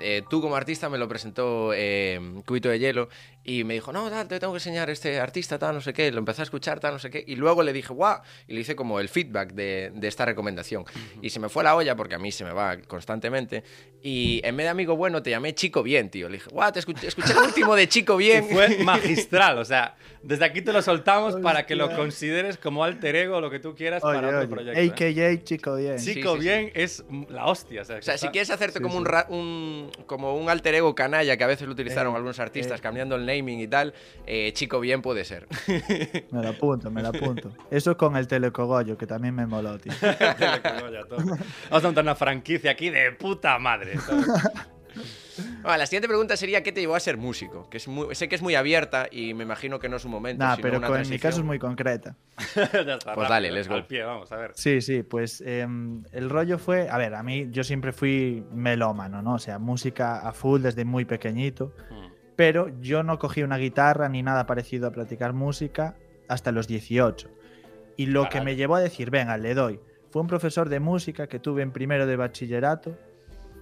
[0.00, 3.08] eh, tú como artista me lo presentó eh, Cubito de Hielo
[3.44, 6.10] y me dijo, no, tal, te tengo que enseñar este artista, tal, no sé qué.
[6.12, 7.24] Lo empecé a escuchar, tal, no sé qué.
[7.26, 10.84] Y luego le dije, guau, y le hice como el feedback de, de esta recomendación.
[11.20, 13.64] Y se me fue la olla porque a mí se me va constantemente.
[14.00, 16.28] Y en vez de amigo bueno, te llamé Chico Bien, tío.
[16.28, 18.44] Le dije, guau, te escuché, escuché el último de Chico Y Bien.
[18.48, 23.16] fue magistral, o sea, desde aquí te lo soltamos para que lo consideres como alter
[23.16, 24.80] ego, lo que tú quieras Oye, para otro oye, proyecto.
[25.04, 25.12] ¿eh?
[25.36, 25.98] AKA Chico Bien.
[25.98, 26.14] Sí.
[26.14, 27.82] Chico bien es la hostia.
[27.82, 28.98] O sea, O sea, que si está- quieres hacerte Sí, como, sí.
[29.00, 32.38] Un, ra- un- como un alter ego canalla que a veces lo utilizaron Eh, algunos
[32.40, 32.82] artistas eh.
[32.82, 33.94] cambiando el naming y tal,
[34.26, 35.46] eh, chico bien puede ser.
[36.30, 37.52] Me lo apunto, me lo apunto.
[37.70, 39.92] Eso con el telecogollo, que también me moló, tío.
[40.02, 41.18] Ya todo.
[41.18, 41.38] Vamos
[41.70, 43.98] a montar una franquicia aquí de puta madre.
[43.98, 44.26] ¿sabes?
[45.62, 47.66] Bueno, la siguiente pregunta sería ¿qué te llevó a ser músico?
[47.70, 50.10] Que es muy- sé que es muy abierta y me imagino que no es un
[50.10, 50.44] momento.
[50.44, 52.16] Nah, sino pero una con- en mi caso es muy concreta.
[52.54, 53.14] ya está.
[53.14, 53.74] Pues dale, let's go.
[53.76, 54.50] Al pie, vamos a ver.
[54.54, 59.22] Sí, sí, pues em, el rollo fue, a ver, a mí yo siempre fui melómano,
[59.22, 59.34] ¿no?
[59.34, 62.11] O sea, música a full desde muy pequeñito, Hmm.
[62.36, 65.96] Pero yo no cogí una guitarra ni nada parecido a practicar música
[66.28, 67.28] hasta los 18.
[67.96, 71.26] Y lo que me llevó a decir, venga, le doy, fue un profesor de música
[71.26, 72.96] que tuve en primero de bachillerato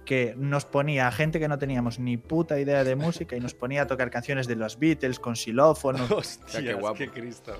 [0.05, 3.53] que nos ponía a gente que no teníamos ni puta idea de música y nos
[3.53, 6.05] ponía a tocar canciones de los Beatles con xilófono.
[6.15, 7.03] Hostia, qué qué guapo.
[7.13, 7.53] Cristo.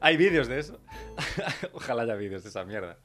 [0.00, 0.80] ¿Hay vídeos de eso?
[1.72, 2.96] Ojalá haya vídeos de esa mierda.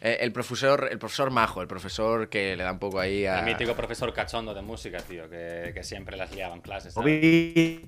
[0.00, 3.40] Eh, el profesor, el profesor majo, el profesor que le da un poco ahí a.
[3.40, 6.94] El mítico profesor cachondo de música, tío, que, que siempre las liaba en clases.
[6.94, 7.80] ¿sabes?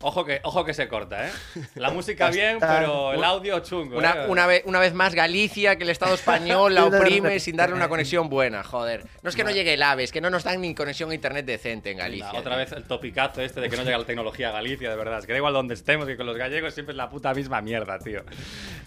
[0.00, 1.30] Ojo que, ojo que se corta, ¿eh?
[1.76, 3.96] La música bien, pero el audio chungo.
[3.96, 4.28] Una, ¿eh?
[4.28, 7.88] una vez, una vez más Galicia, que el Estado español la oprime sin darle una
[7.88, 9.06] conexión buena, joder.
[9.22, 11.14] No es que no llegue el AVE, es que no nos dan ni conexión a
[11.14, 12.32] internet decente en Galicia.
[12.32, 14.96] Nah, otra vez el topicazo este de que no llega la tecnología a Galicia, de
[14.96, 15.20] verdad.
[15.20, 17.62] Es que da igual donde estemos, que con los gallegos siempre es la puta misma
[17.62, 18.20] mierda, tío.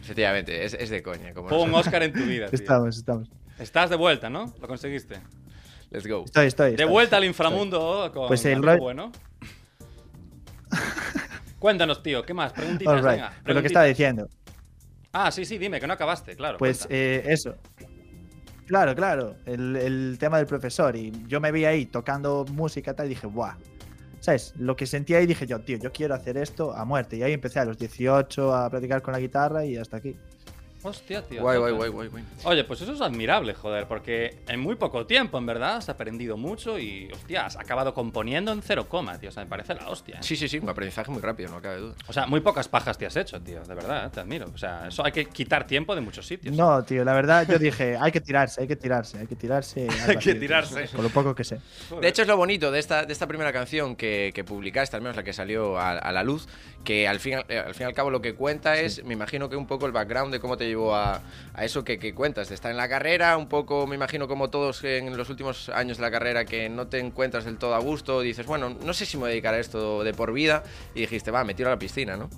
[0.03, 1.33] Efectivamente, es, es de coña.
[1.33, 1.75] Como Pon un.
[1.75, 2.59] Oscar en tu vida, tío.
[2.59, 3.27] Estamos, estamos.
[3.57, 4.53] Estás de vuelta, ¿no?
[4.61, 5.15] Lo conseguiste.
[5.89, 6.25] Let's go.
[6.25, 6.67] Estoy, estoy.
[6.67, 6.91] De estoy.
[6.91, 9.11] vuelta al inframundo con Pues el rollo- bueno.
[11.59, 12.53] Cuéntanos, tío, ¿qué más?
[12.53, 13.05] Preguntitas, right.
[13.05, 13.33] venga.
[13.43, 14.27] Pero lo que estaba diciendo.
[15.11, 16.57] Ah, sí, sí, dime, que no acabaste, claro.
[16.57, 17.55] Pues eh, eso.
[18.67, 19.35] Claro, claro.
[19.45, 20.95] El, el tema del profesor.
[20.95, 23.55] Y yo me vi ahí tocando música y tal y dije, ¡buah!
[24.19, 24.53] ¿sabes?
[24.57, 27.17] Lo que sentía ahí dije yo, tío, yo quiero hacer esto a muerte.
[27.17, 30.17] Y ahí empecé a los 18 a practicar con la guitarra y hasta aquí.
[30.83, 31.41] Hostia, tío.
[31.41, 32.23] Guay, guay, guay, guay, guay.
[32.45, 36.37] Oye, pues eso es admirable, joder, porque en muy poco tiempo, en verdad, has aprendido
[36.37, 39.29] mucho y, hostia, has acabado componiendo en cero coma, tío.
[39.29, 40.15] O sea, me parece la hostia.
[40.15, 40.21] ¿eh?
[40.23, 41.95] Sí, sí, sí, un aprendizaje muy rápido, no cabe duda.
[42.07, 44.09] O sea, muy pocas pajas te has hecho, tío, de verdad, ¿eh?
[44.13, 44.49] te admiro.
[44.53, 46.55] O sea, eso hay que quitar tiempo de muchos sitios.
[46.55, 49.87] No, tío, la verdad yo dije, hay que tirarse, hay que tirarse, hay que tirarse.
[50.07, 50.87] Hay que tirarse.
[50.93, 51.59] Por lo poco que sé.
[51.99, 55.01] De hecho, es lo bonito de esta, de esta primera canción que, que publicaste, al
[55.01, 56.47] menos la que salió a, a la luz,
[56.83, 59.13] que al fin, al- eh, al fin y al cabo lo que cuenta es, me
[59.13, 61.21] imagino que un poco el background de cómo te llevó a,
[61.59, 65.17] eso que, cuentas, de estar en la carrera, un poco, me imagino como todos en
[65.17, 68.45] los últimos años de la carrera, que no te encuentras del todo a gusto, dices,
[68.45, 71.31] bueno, no sé si me voy a dedicar a esto de por vida, y dijiste,
[71.31, 72.29] va, me tiro a la piscina, ¿no?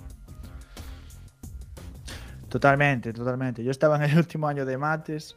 [2.50, 3.62] Totalmente, totalmente.
[3.62, 5.36] Yo estaba en el último año de mates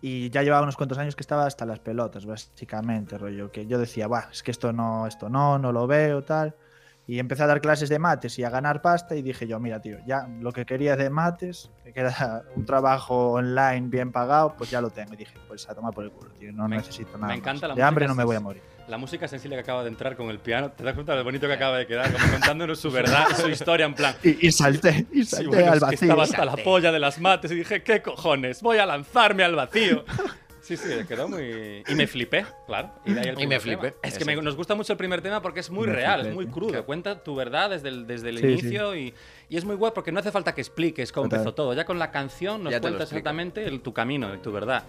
[0.00, 3.52] y ya llevaba unos cuantos años que estaba hasta las pelotas, básicamente, rollo.
[3.52, 6.54] Que yo decía, Buah, es que esto no, esto no, no lo veo, tal.
[7.08, 9.80] Y empecé a dar clases de mates y a ganar pasta y dije yo, mira,
[9.80, 14.70] tío, ya lo que quería de mates, que era un trabajo online bien pagado, pues
[14.70, 15.14] ya lo tengo.
[15.14, 17.26] Y dije, pues a tomar por el culo, tío, no Me- necesito me nada.
[17.28, 17.36] más.
[17.38, 18.60] encanta la de hambre no me voy a morir.
[18.88, 21.24] La música sensible que acaba de entrar con el piano, ¿te das cuenta de lo
[21.24, 22.12] bonito que acaba de quedar?
[22.12, 24.14] Como contándonos su verdad, su historia, en plan.
[24.24, 25.98] Y, y salté, y Sí, salté bueno, al es que vacío.
[26.08, 28.62] estaba hasta la polla de las mates y dije, ¿qué cojones?
[28.62, 30.04] Voy a lanzarme al vacío.
[30.66, 31.84] Sí, sí, quedó muy.
[31.86, 32.90] Y me flipé, claro.
[33.04, 33.60] Y, de ahí el Y me tema.
[33.78, 36.20] flipé, Es que me- nos gusta mucho el primer tema porque es muy Me real,
[36.20, 36.70] flipé, es muy crudo.
[36.70, 36.86] Claro.
[36.86, 39.14] Cuenta tu verdad desde el, desde el Sí, inicio Y,
[39.48, 41.38] y es muy guay porque no hace falta que expliques cómo Total.
[41.40, 41.72] empezó todo.
[41.74, 43.02] Ya con la canción nos explica.
[43.04, 44.82] exactamente el- tu camino y tu verdad.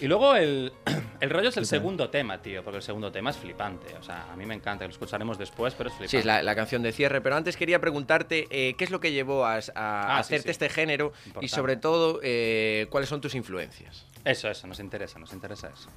[0.00, 0.72] Y luego el,
[1.20, 3.94] el rollo es el segundo tema, tío, porque el segundo tema es flipante.
[3.98, 6.10] O sea, a mí me encanta, lo escucharemos después, pero es flipante.
[6.10, 9.00] Sí, es la, la canción de cierre, pero antes quería preguntarte eh, qué es lo
[9.00, 10.50] que llevó a, a- Ah, hacerte sí.
[10.50, 14.06] este género y sobre todo eh, cuáles son tus influencias.
[14.24, 15.88] Eso, eso, nos interesa, nos interesa eso.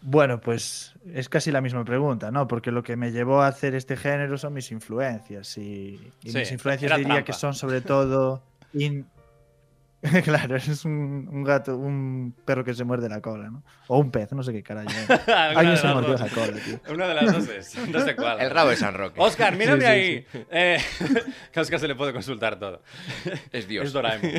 [0.00, 2.46] Bueno, pues es casi la misma pregunta, ¿no?
[2.46, 5.58] Porque lo que me llevó a hacer este género son mis influencias.
[5.58, 7.24] Y, y Sí, mis influencias diría trampa.
[7.24, 8.42] que son sobre todo.
[8.74, 9.06] in-
[10.24, 13.64] claro, es un, un gato, un perro que se muerde la cola, ¿no?
[13.88, 14.88] O un pez, no sé qué carajo.
[15.56, 16.80] Alguien se mordió la cola, tío.
[16.94, 17.76] Una de las dos es.
[17.88, 18.40] No sé cuál.
[18.40, 19.20] El rabo de San Roque.
[19.20, 20.26] Oscar, mírame Sí, sí, ahí.
[20.50, 20.78] Eh,
[21.52, 22.82] que a Oscar se le puede consultar todo.
[23.50, 23.86] Es Dios.
[23.86, 24.30] Es Doraemon.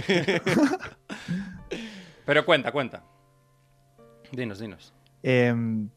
[2.26, 3.04] Pero cuenta, cuenta.
[4.32, 4.93] Dinos, dinos.
[5.24, 5.89] Em,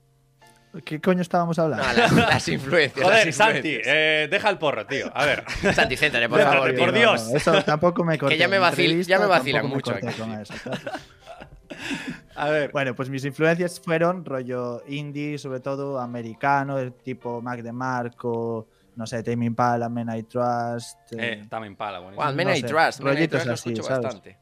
[0.85, 1.85] ¿Qué coño estábamos hablando?
[1.87, 3.05] No, las, las influencias.
[3.05, 3.87] Joder, las Santi, influencias.
[3.95, 5.11] eh, deja el porro, tío.
[5.15, 5.45] A ver.
[5.75, 6.75] Santi, céntrate, por favor.
[6.77, 6.93] por.
[6.93, 7.29] Dios.
[7.35, 8.39] eso tampoco me corté.
[8.39, 10.19] ya me vacil- entrevista ya me vacilan me mucho corté aquí.
[10.21, 10.81] con eso, claro.
[12.37, 12.71] A ver.
[12.73, 19.07] Bueno, pues mis influencias fueron rollo indie, sobre todo americano, el tipo Mac DeMarco, no
[19.07, 20.99] sé, Tame Impala, Men I Trust.
[21.13, 22.23] Eh, eh, Tame Impala, buenísimo.
[22.23, 23.01] Juan, Men no I sé, Trust.
[23.01, 24.05] Men I Trust lo así, escucho ¿sabes?
[24.05, 24.39] bastante.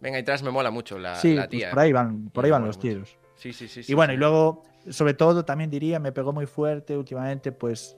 [0.00, 1.70] Men I Trust me mola mucho la, sí, la pues tía.
[1.70, 2.88] por ahí van, por Me ahí van los mucho.
[2.88, 3.16] tiros.
[3.44, 3.82] Sí, sí, sí.
[3.82, 4.14] sí, Y bueno, sí.
[4.14, 7.94] y luego, sobre todo, también diría, me pegó muy fuerte últimamente, pues.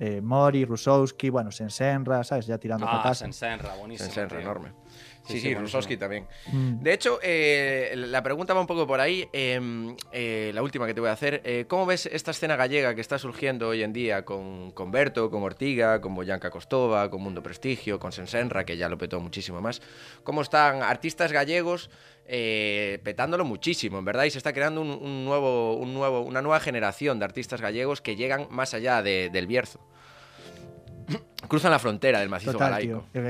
[0.00, 2.46] eh, Mori, Rusowski, bueno, Sensenra, ¿sabes?
[2.46, 3.24] Ya tirando para Ah, casa.
[3.26, 4.06] Sensenra, buenísimo.
[4.06, 4.40] Sensenra, tío.
[4.40, 4.72] enorme.
[5.26, 5.54] Sí, Sí, sí.
[5.54, 6.26] Rusowski también.
[6.52, 6.82] Mm.
[6.82, 9.28] De hecho, eh, la pregunta va un poco por ahí.
[9.32, 11.40] eh, eh, la última que te voy a hacer.
[11.44, 15.30] eh, ¿Cómo ves esta escena gallega que está surgiendo hoy en día con, con Berto,
[15.30, 19.60] con Ortiga, con Boyanca Costova, con Mundo Prestigio, con Sensenra, que ya lo petó muchísimo
[19.60, 19.82] más?
[20.22, 21.90] ¿Cómo están artistas gallegos
[22.28, 24.24] eh, petándolo muchísimo, en verdad?
[24.24, 28.00] Y se está creando un, un nuevo, un nuevo, una nueva generación de artistas gallegos
[28.00, 29.80] que llegan más allá de- del Bierzo.
[31.48, 33.06] Cruzan la frontera del macizo Total, galaico.
[33.12, 33.22] tío.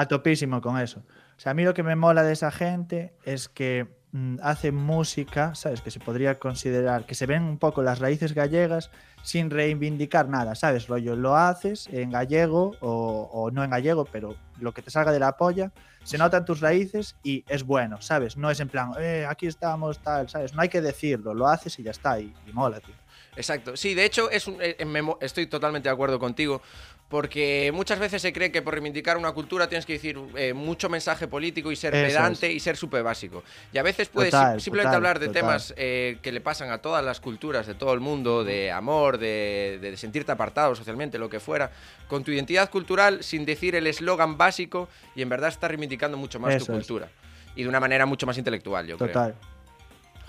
[0.00, 1.00] A topísimo con eso.
[1.36, 4.72] O sea, a mí lo que me mola de esa gente es que mm, hace
[4.72, 5.80] música, ¿sabes?
[5.80, 8.90] Que se podría considerar, que se ven un poco las raíces gallegas
[9.22, 10.88] sin reivindicar nada, ¿sabes?
[10.88, 15.18] Rollo, lo haces en gallego o, no en gallego, pero lo que te salga de
[15.18, 18.36] la polla, se notan tus raíces y es bueno, ¿sabes?
[18.38, 20.54] No es en plan, eh, aquí estamos, tal, ¿sabes?
[20.54, 22.94] No hay que decirlo, lo haces y ya está, y, y mola, tío.
[23.36, 23.76] Exacto.
[23.76, 24.76] Sí, de hecho, es un- eh,
[25.20, 26.62] estoy totalmente de acuerdo contigo.
[27.10, 30.88] Porque muchas veces se cree que por reivindicar una cultura tienes que decir eh, mucho
[30.88, 33.42] mensaje político y ser Eso pedante y ser súper básico.
[33.72, 35.42] Y a veces puedes Total, sim- simplemente total, hablar de total.
[35.42, 39.18] temas eh, que le pasan a todas las culturas de todo el mundo, de amor,
[39.18, 41.72] de, de sentirte apartado socialmente, lo que fuera,
[42.08, 46.38] con tu identidad cultural sin decir el eslogan básico y en verdad estás reivindicando mucho
[46.38, 46.78] más Eso tu es.
[46.78, 47.08] cultura.
[47.56, 49.34] Y de una manera mucho más intelectual, yo Total.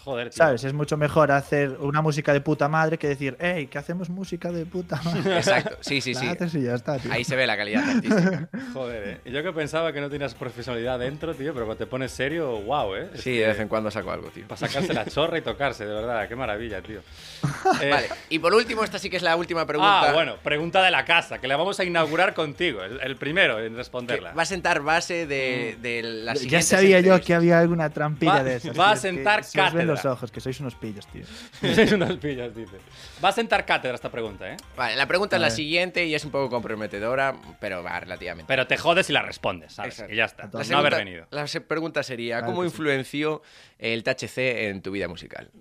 [0.04, 0.38] Joder, tío.
[0.38, 0.64] ¿Sabes?
[0.64, 4.52] Es mucho mejor hacer una música de puta madre que decir, hey, que hacemos música
[4.52, 5.38] de puta madre.
[5.38, 5.78] Exacto.
[5.82, 6.28] Sí, sí, La sí.
[6.28, 7.12] haces y ya está, tío.
[7.14, 8.50] Ahí se ve la calidad artística.
[8.74, 9.18] Joder, eh.
[9.26, 12.60] Y yo que pensaba que no tenías profesionalidad dentro, tío, pero cuando te pones serio,
[12.62, 13.10] wow, eh.
[13.16, 14.48] Sí, de vez en cuando saco algo, tío.
[14.48, 17.02] Para sacarse la chorra y tocarse, de verdad, qué maravilla, tío.
[17.82, 20.10] Eh, Vale, y por último, esta sí que es la última pregunta.
[20.10, 23.60] Ah, bueno, pregunta de la casa, que la vamos a inaugurar contigo, el, el primero
[23.60, 24.34] en que responderla.
[24.34, 28.34] va a sentar base de, de la ya siguiente sabía yo que había alguna trampilla
[28.34, 28.78] Va- de esas.
[28.78, 29.91] va a tío, es que sentar cátedra.
[29.92, 31.24] Los ojos, que sois unos pillos, tío.
[31.76, 32.78] Sois unos pillos, dice.
[33.24, 34.58] Va a sentar cátedra esta pregunta, ¿eh?
[34.76, 38.48] Vale, la pregunta es la siguiente y es un poco comprometedora, pero va relativamente.
[38.48, 39.94] Pero te jodes y la respondes, ¿sabes?
[39.94, 40.14] Exacto.
[40.14, 40.50] Y ya está.
[40.52, 41.28] No haber venido.
[41.32, 42.74] La pregunta sería, Claro ¿cómo que sí.
[42.74, 43.42] influenció
[43.80, 44.38] el THC
[44.70, 45.52] en tu vida musical?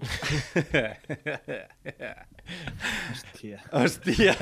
[3.13, 3.63] Hostia.
[3.73, 4.37] Hostia.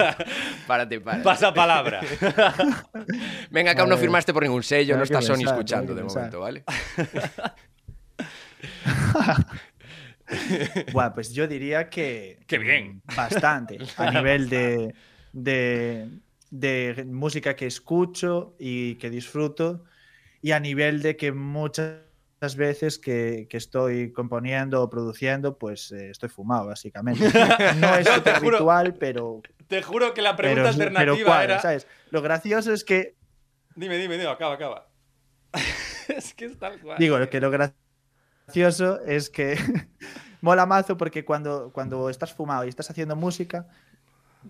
[0.67, 1.25] Párate, párate.
[1.25, 2.01] Pasa palabra.
[3.51, 4.01] Venga, acá no Vale.
[4.01, 6.65] firmaste por ningún sello, no que está Sony pensar, escuchando de que momento, ¿vale?
[10.93, 12.41] Bueno, pues yo diría que.
[12.47, 13.03] Qué bien.
[13.17, 13.79] Bastante.
[13.97, 14.95] A nivel de,
[15.33, 16.09] de,
[16.51, 19.85] de música que escucho y que disfruto.
[20.41, 22.01] Y a nivel de que muchas
[22.57, 27.25] veces que, que estoy componiendo o produciendo, pues eh, estoy fumado, básicamente.
[27.77, 29.43] No es súper juro- habitual, pero.
[29.67, 31.61] Te juro que la pregunta pero, pero alternativa cuadra, era.
[31.61, 31.87] ¿sabes?
[32.11, 33.17] Lo gracioso es que.
[33.75, 34.89] Dime, dime, dime, acaba, acaba.
[36.09, 36.99] es que es tal cual.
[36.99, 39.57] Digo, que lo gracioso es que
[40.41, 43.67] mola mazo porque cuando, cuando estás fumado y estás haciendo música,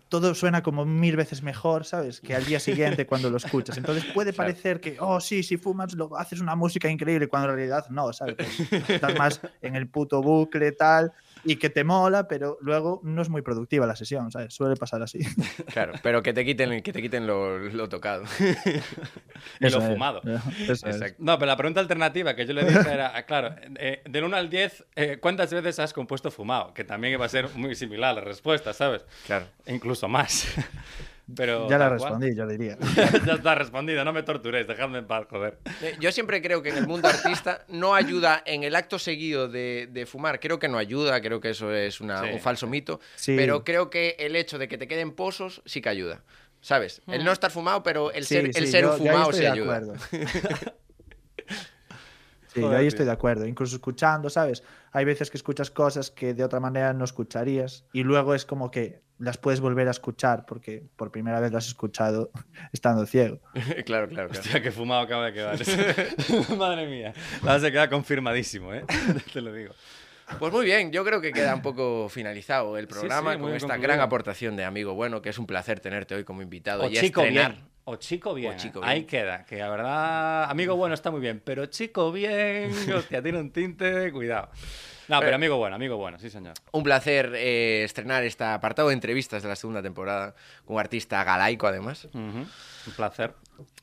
[0.08, 2.20] todo suena como mil veces mejor, ¿sabes?
[2.20, 3.76] Que al día siguiente cuando lo escuchas.
[3.76, 7.56] Entonces puede parecer que, oh, sí, si fumas, lo, haces una música increíble, cuando en
[7.56, 8.36] realidad no, ¿sabes?
[8.36, 11.12] Pues estás más en el puto bucle, tal,
[11.44, 14.54] y que te mola, pero luego no es muy productiva la sesión, ¿sabes?
[14.54, 15.18] Suele pasar así.
[15.72, 18.24] Claro, pero que te quiten, que te quiten lo, lo tocado.
[19.60, 20.20] Y Eso lo es, fumado.
[20.24, 20.82] es.
[20.82, 21.16] Exacto.
[21.18, 24.50] No, pero la pregunta alternativa que yo le dije era, claro, eh, del 1 al
[24.50, 26.74] 10, eh, ¿cuántas veces has compuesto fumado?
[26.74, 29.04] Que también iba a ser muy similar la respuesta, ¿sabes?
[29.26, 29.46] Claro.
[29.66, 30.46] Incluso más.
[31.36, 32.78] Pero Ya la respondí, yo diría.
[33.26, 35.58] ya está respondido, no me torturéis, dejadme en paz, joder.
[35.82, 39.46] Eh, Yo siempre creo que en el mundo artista no ayuda en el acto seguido
[39.48, 40.40] de, de fumar.
[40.40, 42.28] Creo que no ayuda, creo que eso es una- Sí.
[42.32, 42.98] un falso mito.
[43.16, 43.34] Sí.
[43.36, 46.22] Pero creo que el hecho de que te queden pozos sí que ayuda.
[46.60, 47.02] ¿Sabes?
[47.06, 49.34] El no estar fumado, pero el Sí, ser, el sí, ser yo- un fumado estoy
[49.38, 49.82] sí de ayuda.
[52.58, 52.88] Sí, yo Joder, ahí tío.
[52.88, 53.46] estoy de acuerdo.
[53.46, 54.62] Incluso escuchando, ¿sabes?
[54.92, 58.70] Hay veces que escuchas cosas que de otra manera no escucharías y luego es como
[58.70, 62.30] que las puedes volver a escuchar porque por primera vez las has escuchado
[62.72, 63.40] estando ciego.
[63.84, 64.30] claro, claro, claro.
[64.30, 65.58] Hostia, qué fumado acaba de quedar.
[66.56, 67.12] Madre mía.
[67.42, 68.84] La se queda confirmadísimo, ¿eh?
[69.32, 69.74] Te lo digo.
[70.38, 73.46] Pues muy bien, yo creo que queda un poco finalizado el Sí, programa sí, muy
[73.48, 73.82] con esta concluido.
[73.88, 76.94] gran aportación de amigo bueno, que es un placer tenerte hoy como invitado O y
[76.94, 77.52] chico estrenar.
[77.52, 77.64] bien.
[77.90, 78.52] O chico bien.
[78.52, 79.06] O chico Ahí bien.
[79.06, 79.44] queda.
[79.46, 81.40] Que la verdad, amigo bueno está muy bien.
[81.42, 84.50] Pero chico bien, hostia, tiene un tinte, cuidado.
[85.08, 86.54] No, pero Pero- amigo bueno, amigo bueno, sí señor.
[86.72, 91.24] Un placer eh, estrenar este apartado de entrevistas de la segunda temporada con un artista
[91.24, 92.04] galaico además.
[92.06, 93.32] Ujú, Un placer.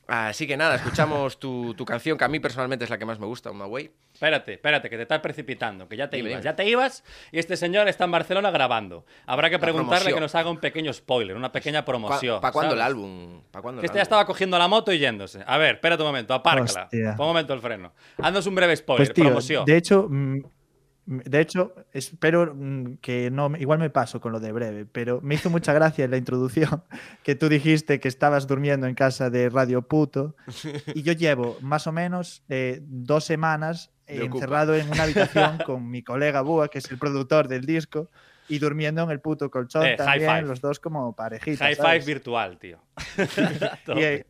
[0.08, 3.18] Así que nada, escuchamos tu, tu canción, que a mí personalmente es la que más
[3.18, 3.90] me gusta, My Way.
[4.14, 6.42] Espérate, espérate, que te estás precipitando, que ya te Dime, ibas.
[6.42, 6.50] dime.
[6.52, 9.04] Ya te ibas y este señor está en Barcelona grabando.
[9.26, 10.14] Habrá que La preguntarle promoción.
[10.14, 12.40] que nos haga un pequeño spoiler, una pequeña promoción.
[12.40, 13.42] ¿Para cuándo el álbum?
[13.50, 14.06] ¿Pa' cuándo Que el este ya álbum?
[14.06, 15.42] estaba cogiendo la moto y yéndose.
[15.44, 16.88] A ver, espérate un momento, apárcala.
[16.88, 17.92] Pon un momento el freno.
[18.22, 19.64] Haznos un breve spoiler, Pues tío, promoción.
[19.66, 20.40] de hecho, mm,
[21.06, 25.36] de hecho, espero mm, que no, igual me paso con lo de breve, pero me
[25.36, 26.82] hizo mucha gracia la introducción
[27.22, 30.34] que tú dijiste que estabas durmiendo en casa de Radio Puto
[30.94, 36.02] y yo llevo más o menos eh, dos semanas encerrado en una habitación con mi
[36.02, 38.08] colega Búa, que es el productor del disco,
[38.48, 40.42] y durmiendo en el puto colchón Eh, también, five.
[40.42, 41.58] los dos como parejitas.
[41.58, 42.06] High five ¿sabes?
[42.06, 42.78] virtual, tío.
[43.96, 44.24] Y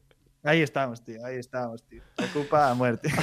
[0.47, 2.03] ahí, estamos, tío, ahí estamos, tío.
[2.31, 3.11] Ocupa a muerte.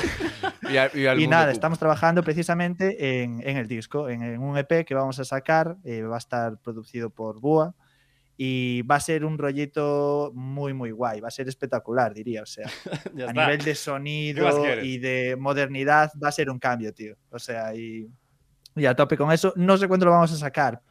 [0.63, 4.95] Y, mundo nada, estamos trabajando precisamente en, en el disco, en, en un EP que
[4.95, 7.75] vamos a sacar, eh, va a estar producido por Bua
[8.37, 12.45] y va a ser un rollito muy, muy guay, va a ser espectacular, diría, o
[12.45, 13.33] sea, a está.
[13.33, 17.39] nivel de ¿Qué más sonido y de modernidad va a ser un cambio, tío, o
[17.39, 18.09] sea, y,
[18.75, 20.81] y a tope con eso, no sé cuándo lo vamos a sacar,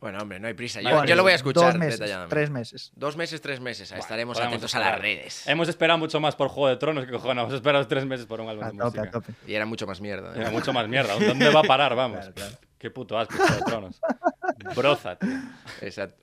[0.00, 0.80] Bueno, hombre, no hay prisa.
[0.80, 2.34] Yo, Bueno, yo lo voy a escuchar dos meses, detalladamente.
[2.34, 2.90] tres meses.
[2.96, 3.90] Dos meses, tres meses.
[3.90, 5.46] Bueno, Estaremos atentos a las redes.
[5.46, 7.42] Hemos esperado mucho más por Juego de Tronos que cojones.
[7.42, 9.02] Hemos esperado tres meses por un álbum A de tope, música.
[9.02, 9.32] a tope.
[9.46, 10.34] Y era mucho más mierda.
[10.34, 10.40] ¿eh?
[10.40, 11.14] Era mucho más mierda.
[11.18, 11.94] ¿Dónde va a parar?
[11.94, 12.18] Vamos.
[12.20, 12.56] Claro, claro.
[12.78, 14.00] Qué puto asco Juego de Tronos.
[14.74, 15.28] Broza, tío.
[15.82, 16.22] Exacto.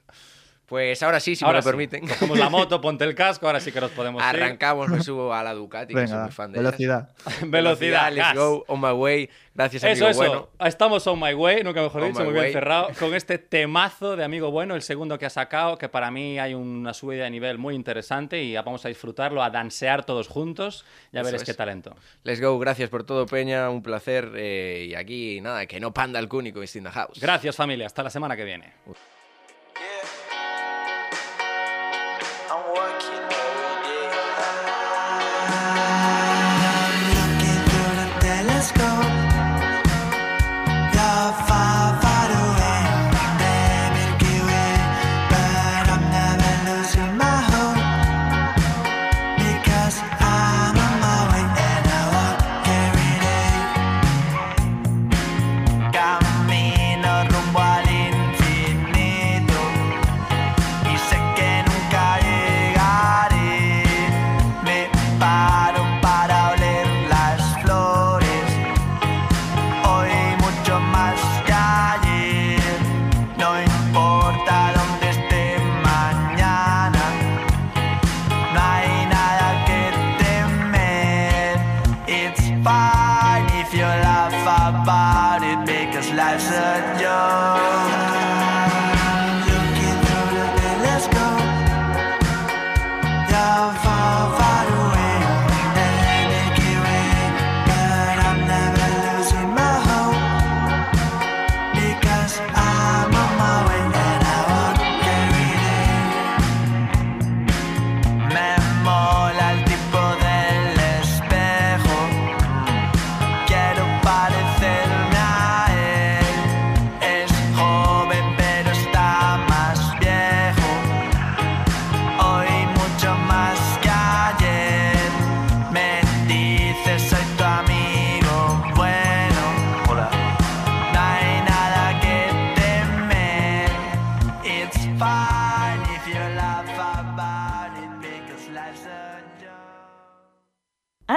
[0.67, 1.69] Pues ahora sí, si Ahora me lo sí.
[1.69, 2.07] permiten.
[2.07, 4.27] Cogemos la moto, ponte el casco, ahora sí que nos podemos ir.
[4.27, 6.71] Arrancamos, me subo a la Ducati, que soy muy fan de ellas.
[6.77, 7.09] velocidad.
[7.47, 9.29] Velocidad, let's go, on my way.
[9.55, 10.17] Gracias, Eso, amigo eso.
[10.19, 10.49] bueno.
[10.69, 12.89] Estamos on my way, nunca mejor On dicho, muy bien cerrado.
[12.99, 16.53] Con este temazo de Amigo Bueno, el segundo que ha sacado, que para mí hay
[16.53, 20.85] una subida de nivel muy interesante y vamos a disfrutarlo, a dansear todos juntos.
[21.13, 21.45] Ya Eso veréis es.
[21.47, 21.95] qué talento.
[22.23, 23.69] Let's go, gracias por todo, Peña.
[23.69, 24.31] Un placer.
[24.35, 27.19] eh, y aquí, nada, que no panda el cúnico is in the house.
[27.21, 27.85] Gracias, familia.
[27.87, 28.73] Hasta la semana que viene.
[84.69, 88.06] about it because life's a joke.